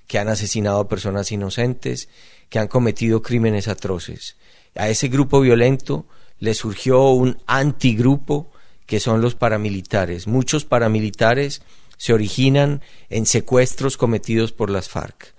que 0.09 0.19
han 0.19 0.29
asesinado 0.29 0.81
a 0.81 0.89
personas 0.89 1.31
inocentes, 1.31 2.09
que 2.49 2.59
han 2.59 2.67
cometido 2.67 3.23
crímenes 3.23 3.69
atroces. 3.69 4.37
A 4.75 4.89
ese 4.89 5.07
grupo 5.07 5.41
violento 5.41 6.07
le 6.41 6.53
surgió 6.53 7.11
un 7.11 7.41
antigrupo 7.47 8.51
que 8.91 8.99
son 8.99 9.21
los 9.21 9.37
paramilitares. 9.37 10.27
Muchos 10.27 10.65
paramilitares 10.65 11.63
se 11.97 12.13
originan 12.13 12.83
en 13.09 13.25
secuestros 13.25 13.97
cometidos 13.97 14.51
por 14.51 14.69
las 14.69 14.89
FARC. 14.89 15.33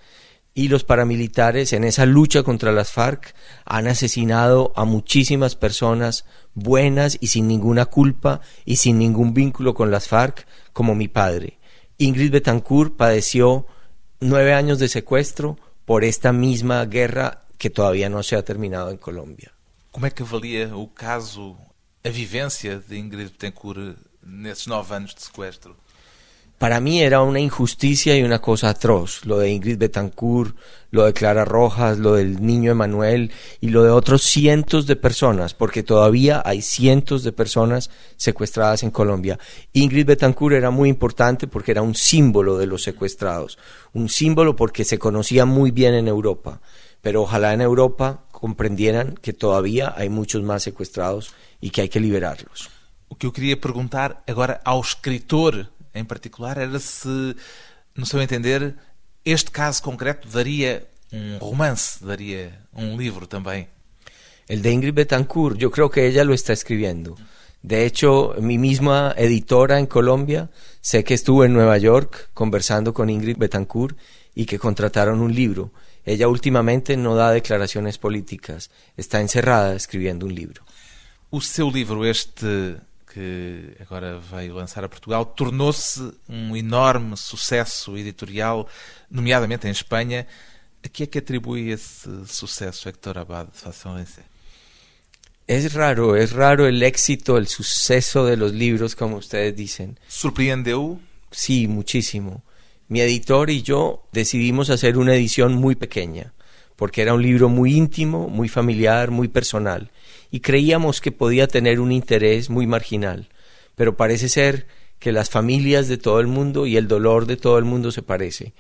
Y 0.54 0.70
los 0.70 0.86
paramilitares 0.86 1.74
en 1.74 1.84
esa 1.84 2.06
lucha 2.06 2.44
contra 2.44 2.72
las 2.72 2.94
FARC 2.94 3.36
han 3.66 3.90
asesinado 3.90 4.72
a 4.78 4.86
muchísimas 4.86 5.58
personas 5.58 6.24
buenas 6.54 7.18
y 7.20 7.28
sin 7.28 7.50
ninguna 7.50 7.88
culpa 7.88 8.40
y 8.64 8.78
sin 8.78 8.98
ningún 8.98 9.34
vínculo 9.34 9.74
con 9.74 9.92
las 9.92 10.08
FARC, 10.08 10.48
como 10.72 10.96
mi 10.96 11.10
padre. 11.10 11.60
Ingrid 11.98 12.32
Betancourt 12.32 12.96
padeció 12.96 13.68
nueve 14.22 14.54
años 14.54 14.80
de 14.80 14.88
secuestro 14.88 15.58
por 15.84 16.06
esta 16.06 16.32
misma 16.32 16.86
guerra 16.86 17.42
que 17.58 17.70
todavía 17.70 18.08
no 18.08 18.24
se 18.24 18.38
ha 18.38 18.46
terminado 18.46 18.92
en 18.92 18.98
Colombia. 18.98 19.52
Como 19.92 20.06
é 20.06 20.10
que 20.10 20.24
avalia 20.24 20.74
o 20.74 20.88
caso, 20.88 21.58
a 22.04 22.10
vivência 22.10 22.82
de 22.88 22.98
Ingrid 22.98 23.30
Betancourt 23.30 23.96
nesses 24.26 24.68
nove 24.68 24.96
anos 24.96 25.14
de 25.14 25.22
sequestro? 25.22 25.76
Para 26.58 26.80
mí 26.80 27.02
era 27.02 27.24
una 27.24 27.40
injusticia 27.40 28.16
y 28.16 28.22
una 28.22 28.40
cosa 28.40 28.70
atroz, 28.70 29.26
lo 29.26 29.40
de 29.40 29.50
Ingrid 29.50 29.80
Betancourt, 29.80 30.56
lo 30.92 31.06
de 31.06 31.14
Clara 31.14 31.44
Rojas, 31.44 31.98
lo 31.98 32.14
del 32.14 32.46
niño 32.46 32.72
Emanuel 32.72 33.32
y 33.62 33.70
lo 33.70 33.84
de 33.84 33.90
otros 33.90 34.22
cientos 34.22 34.86
de 34.86 34.96
personas, 34.96 35.56
porque 35.56 35.82
todavía 35.82 36.42
hay 36.46 36.62
cientos 36.62 37.24
de 37.24 37.32
personas 37.32 37.90
secuestradas 38.16 38.84
en 38.84 38.92
Colombia. 38.92 39.40
Ingrid 39.74 40.06
Betancourt 40.06 40.56
era 40.56 40.70
muy 40.70 40.90
importante 40.90 41.48
porque 41.48 41.72
era 41.72 41.82
un 41.82 41.96
símbolo 41.96 42.60
de 42.60 42.68
los 42.68 42.84
secuestrados, 42.84 43.58
un 43.94 44.08
símbolo 44.08 44.56
porque 44.56 44.86
se 44.86 45.00
conocía 45.00 45.46
muy 45.46 45.72
bien 45.72 45.96
en 45.96 46.08
Europa, 46.08 46.62
pero 47.02 47.24
ojalá 47.24 47.54
en 47.54 47.62
Europa 47.62 48.26
comprendieran 48.42 49.14
que 49.22 49.34
todavía 49.34 49.94
hay 49.96 50.10
muchos 50.10 50.42
más 50.42 50.64
secuestrados 50.64 51.34
y 51.62 51.70
que 51.70 51.82
hay 51.82 51.90
que 51.90 52.00
liberarlos. 52.02 52.70
O 53.08 53.16
que 53.16 53.28
eu 53.28 53.32
queria 53.32 53.60
perguntar 53.60 54.24
agora 54.26 54.60
ao 54.66 54.82
escritor 54.82 55.70
em 55.94 56.04
particular 56.04 56.58
era 56.58 56.80
se, 56.80 57.36
no 57.94 58.06
seu 58.06 58.20
entender, 58.22 58.74
este 59.24 59.52
caso 59.52 59.84
concreto 59.84 60.28
daria 60.28 60.88
um 61.14 61.38
romance, 61.38 62.04
daria 62.04 62.58
um 62.74 62.98
livro 62.98 63.28
também. 63.28 63.68
El 64.50 64.62
de 64.62 64.72
Ingrid 64.72 64.96
Betancourt, 64.96 65.58
yo 65.58 65.70
creo 65.70 65.90
que 65.90 66.08
ella 66.08 66.24
lo 66.24 66.34
está 66.34 66.52
escribiendo. 66.52 67.16
De 67.62 67.86
hecho, 67.86 68.34
mi 68.40 68.58
misma 68.58 69.14
editora 69.16 69.78
en 69.78 69.86
Colombia, 69.86 70.50
sé 70.82 71.04
que 71.04 71.14
estuvo 71.14 71.46
en 71.46 71.54
Nueva 71.54 71.78
York 71.78 72.30
conversando 72.34 72.92
con 72.92 73.10
Ingrid 73.10 73.38
Betancourt 73.38 73.96
y 74.34 74.46
que 74.46 74.58
contrataron 74.58 75.22
un 75.22 75.36
libro. 75.36 75.72
Ella 76.06 76.28
últimamente 76.28 76.98
no 76.98 77.16
da 77.16 77.32
declaraciones 77.32 77.98
políticas, 77.98 78.70
está 78.98 79.22
encerrada 79.22 79.76
escribiendo 79.76 80.26
un 80.26 80.34
libro. 80.34 80.64
O 81.30 81.42
seu 81.42 81.70
livro, 81.70 82.06
este 82.06 82.78
que 83.14 83.76
agora 83.80 84.20
veio 84.20 84.56
lançar 84.56 84.84
a 84.84 84.90
Portugal, 84.90 85.26
tornou-se 85.26 86.00
um 86.30 86.56
enorme 86.56 87.18
sucesso 87.18 87.98
editorial, 87.98 88.68
nomeadamente 89.10 89.68
em 89.68 89.72
Espanha. 89.72 90.26
A 90.84 90.88
que 90.88 91.04
é 91.04 91.08
que 91.08 91.20
atribui 91.20 91.72
esse 91.72 92.10
sucesso, 92.26 92.88
Héctor 92.88 93.18
Abad 93.18 93.50
Faciolince? 93.52 94.24
Es 95.48 95.74
raro, 95.74 96.16
es 96.16 96.32
raro 96.32 96.66
el 96.66 96.82
éxito, 96.82 97.38
el 97.38 97.48
suceso 97.48 98.26
de 98.26 98.38
los 98.38 98.54
libros, 98.54 98.96
como 98.96 99.18
ustedes 99.18 99.56
dicen. 99.56 100.00
Surpreendeu? 100.08 101.00
Sí, 101.30 101.68
muchísimo. 101.68 102.44
Mi 102.92 103.00
editor 103.00 103.50
y 103.50 103.62
yo 103.62 104.04
decidimos 104.12 104.70
hacer 104.70 104.98
una 104.98 105.16
edición 105.16 105.54
muy 105.54 105.76
pequeña, 105.76 106.34
porque 106.76 107.02
era 107.02 107.14
un 107.14 107.22
libro 107.22 107.48
muy 107.48 107.74
íntimo, 107.74 108.28
muy 108.28 108.50
familiar, 108.50 109.12
muy 109.12 109.30
personal, 109.30 109.92
y 110.30 110.42
creíamos 110.42 111.00
que 111.00 111.14
podía 111.14 111.48
tener 111.48 111.80
un 111.80 111.94
interés 111.94 112.50
muy 112.50 112.68
marginal. 112.68 113.30
Pero 113.76 113.96
parece 113.96 114.28
ser 114.28 114.68
que 115.00 115.14
las 115.14 115.30
familias 115.30 115.88
de 115.88 115.98
todo 115.98 116.20
el 116.20 116.28
mundo 116.28 116.68
y 116.68 116.76
el 116.76 116.90
dolor 116.90 117.28
de 117.28 117.38
todo 117.38 117.58
el 117.58 117.64
mundo 117.64 117.94
se 117.94 118.02
parece. 118.02 118.54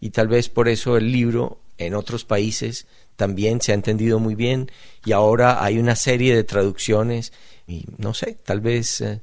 Y 0.00 0.10
tal 0.10 0.26
vez 0.26 0.48
por 0.48 0.68
eso 0.68 0.96
el 0.96 1.12
libro 1.12 1.60
en 1.78 1.94
otros 1.94 2.24
países 2.24 2.88
también 3.14 3.60
se 3.60 3.70
ha 3.70 3.76
entendido 3.76 4.18
muy 4.18 4.34
bien 4.34 4.68
y 5.04 5.12
ahora 5.12 5.62
hay 5.62 5.78
una 5.78 5.94
serie 5.94 6.34
de 6.34 6.42
traducciones 6.42 7.32
y 7.68 7.84
no 7.98 8.14
sé, 8.14 8.36
tal 8.44 8.60
vez 8.60 9.00
eh, 9.00 9.20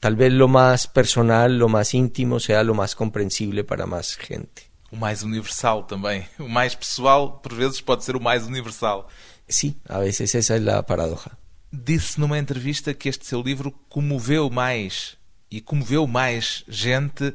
tal 0.00 0.16
vez 0.16 0.32
lo 0.32 0.48
más 0.48 0.86
personal, 0.88 1.58
lo 1.58 1.68
más 1.68 1.94
íntimo 1.94 2.40
sea 2.40 2.64
lo 2.64 2.74
más 2.74 2.94
comprensible 2.94 3.62
para 3.62 3.86
más 3.86 4.16
gente. 4.16 4.70
O 4.90 4.96
mais 4.96 5.22
universal 5.22 5.86
também. 5.86 6.26
O 6.38 6.48
mais 6.48 6.74
pessoal, 6.74 7.40
por 7.40 7.54
vezes, 7.54 7.80
pode 7.80 8.04
ser 8.04 8.16
o 8.16 8.20
mais 8.20 8.44
universal. 8.44 9.06
Sí, 9.48 9.76
a 9.88 9.98
veces 9.98 10.34
esa 10.34 10.56
es 10.56 10.62
la 10.62 10.84
paradoja. 10.84 11.38
Disse 11.70 12.18
numa 12.18 12.38
entrevista 12.38 12.92
que 12.92 13.08
este 13.08 13.24
seu 13.24 13.40
livro 13.40 13.70
comoveu 13.88 14.50
mais 14.50 15.16
e 15.48 15.60
comoveu 15.60 16.08
mais 16.08 16.64
gente 16.66 17.32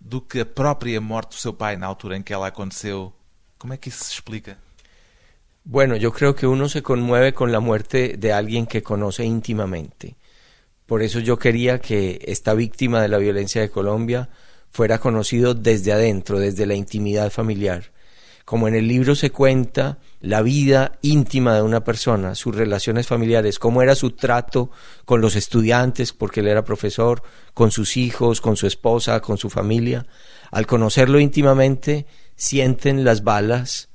do 0.00 0.20
que 0.20 0.40
a 0.40 0.46
própria 0.46 1.00
morte 1.00 1.30
do 1.30 1.40
seu 1.40 1.52
pai 1.52 1.76
na 1.76 1.86
altura 1.86 2.16
em 2.16 2.22
que 2.22 2.32
ela 2.32 2.48
aconteceu. 2.48 3.12
Como 3.58 3.72
é 3.72 3.76
que 3.76 3.88
isso 3.88 4.04
se 4.04 4.12
explica? 4.12 4.58
Bueno, 5.64 5.96
yo 5.96 6.12
creo 6.12 6.34
que 6.34 6.46
uno 6.46 6.68
se 6.68 6.82
conmueve 6.82 7.32
con 7.32 7.50
la 7.50 7.60
muerte 7.60 8.16
de 8.16 8.32
alguien 8.32 8.66
que 8.66 8.82
conoce 8.82 9.24
íntimamente. 9.24 10.16
Por 10.86 11.02
eso 11.02 11.18
yo 11.18 11.38
quería 11.38 11.80
que 11.80 12.20
esta 12.26 12.54
víctima 12.54 13.02
de 13.02 13.08
la 13.08 13.18
violencia 13.18 13.60
de 13.60 13.70
Colombia 13.70 14.28
fuera 14.70 14.98
conocido 14.98 15.54
desde 15.54 15.92
adentro, 15.92 16.38
desde 16.38 16.66
la 16.66 16.74
intimidad 16.74 17.30
familiar. 17.30 17.92
Como 18.44 18.68
en 18.68 18.76
el 18.76 18.86
libro 18.86 19.16
se 19.16 19.30
cuenta 19.30 19.98
la 20.20 20.40
vida 20.42 20.98
íntima 21.02 21.56
de 21.56 21.62
una 21.62 21.82
persona, 21.82 22.36
sus 22.36 22.54
relaciones 22.54 23.08
familiares, 23.08 23.58
cómo 23.58 23.82
era 23.82 23.96
su 23.96 24.12
trato 24.12 24.70
con 25.04 25.20
los 25.20 25.34
estudiantes, 25.34 26.12
porque 26.12 26.38
él 26.38 26.46
era 26.46 26.64
profesor, 26.64 27.22
con 27.54 27.72
sus 27.72 27.96
hijos, 27.96 28.40
con 28.40 28.56
su 28.56 28.68
esposa, 28.68 29.20
con 29.20 29.36
su 29.36 29.50
familia. 29.50 30.06
Al 30.52 30.66
conocerlo 30.68 31.18
íntimamente, 31.18 32.06
sienten 32.36 33.02
las 33.02 33.24
balas, 33.24 33.88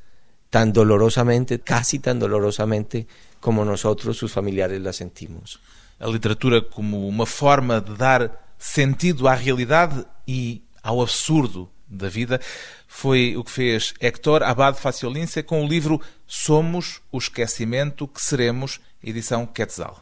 tan 0.50 0.74
dolorosamente, 0.74 1.62
casi 1.62 2.00
tan 2.00 2.20
dolorosamente 2.20 3.08
como 3.40 3.64
nosotros, 3.64 4.18
sus 4.18 4.34
familiares, 4.34 4.82
la 4.82 4.92
sentimos. 4.92 5.62
A 6.02 6.08
literatura 6.08 6.64
como 6.64 7.08
uma 7.08 7.28
forma 7.28 7.80
de 7.80 7.94
dar 7.94 8.32
sentido 8.58 9.28
à 9.28 9.36
realidade 9.36 10.04
e 10.28 10.64
ao 10.82 11.00
absurdo 11.00 11.70
da 11.88 12.10
vida 12.10 12.42
foi 12.88 13.38
o 13.38 13.44
que 13.44 13.52
fez 13.52 13.94
Héctor 14.00 14.42
Abad 14.42 14.80
Faciolince 14.80 15.44
com 15.44 15.64
o 15.64 15.68
livro 15.68 16.02
Somos 16.26 17.02
o 17.12 17.20
Esquecimento 17.20 18.08
que 18.08 18.20
Seremos, 18.20 18.80
edição 19.04 19.46
Quetzal. 19.46 20.00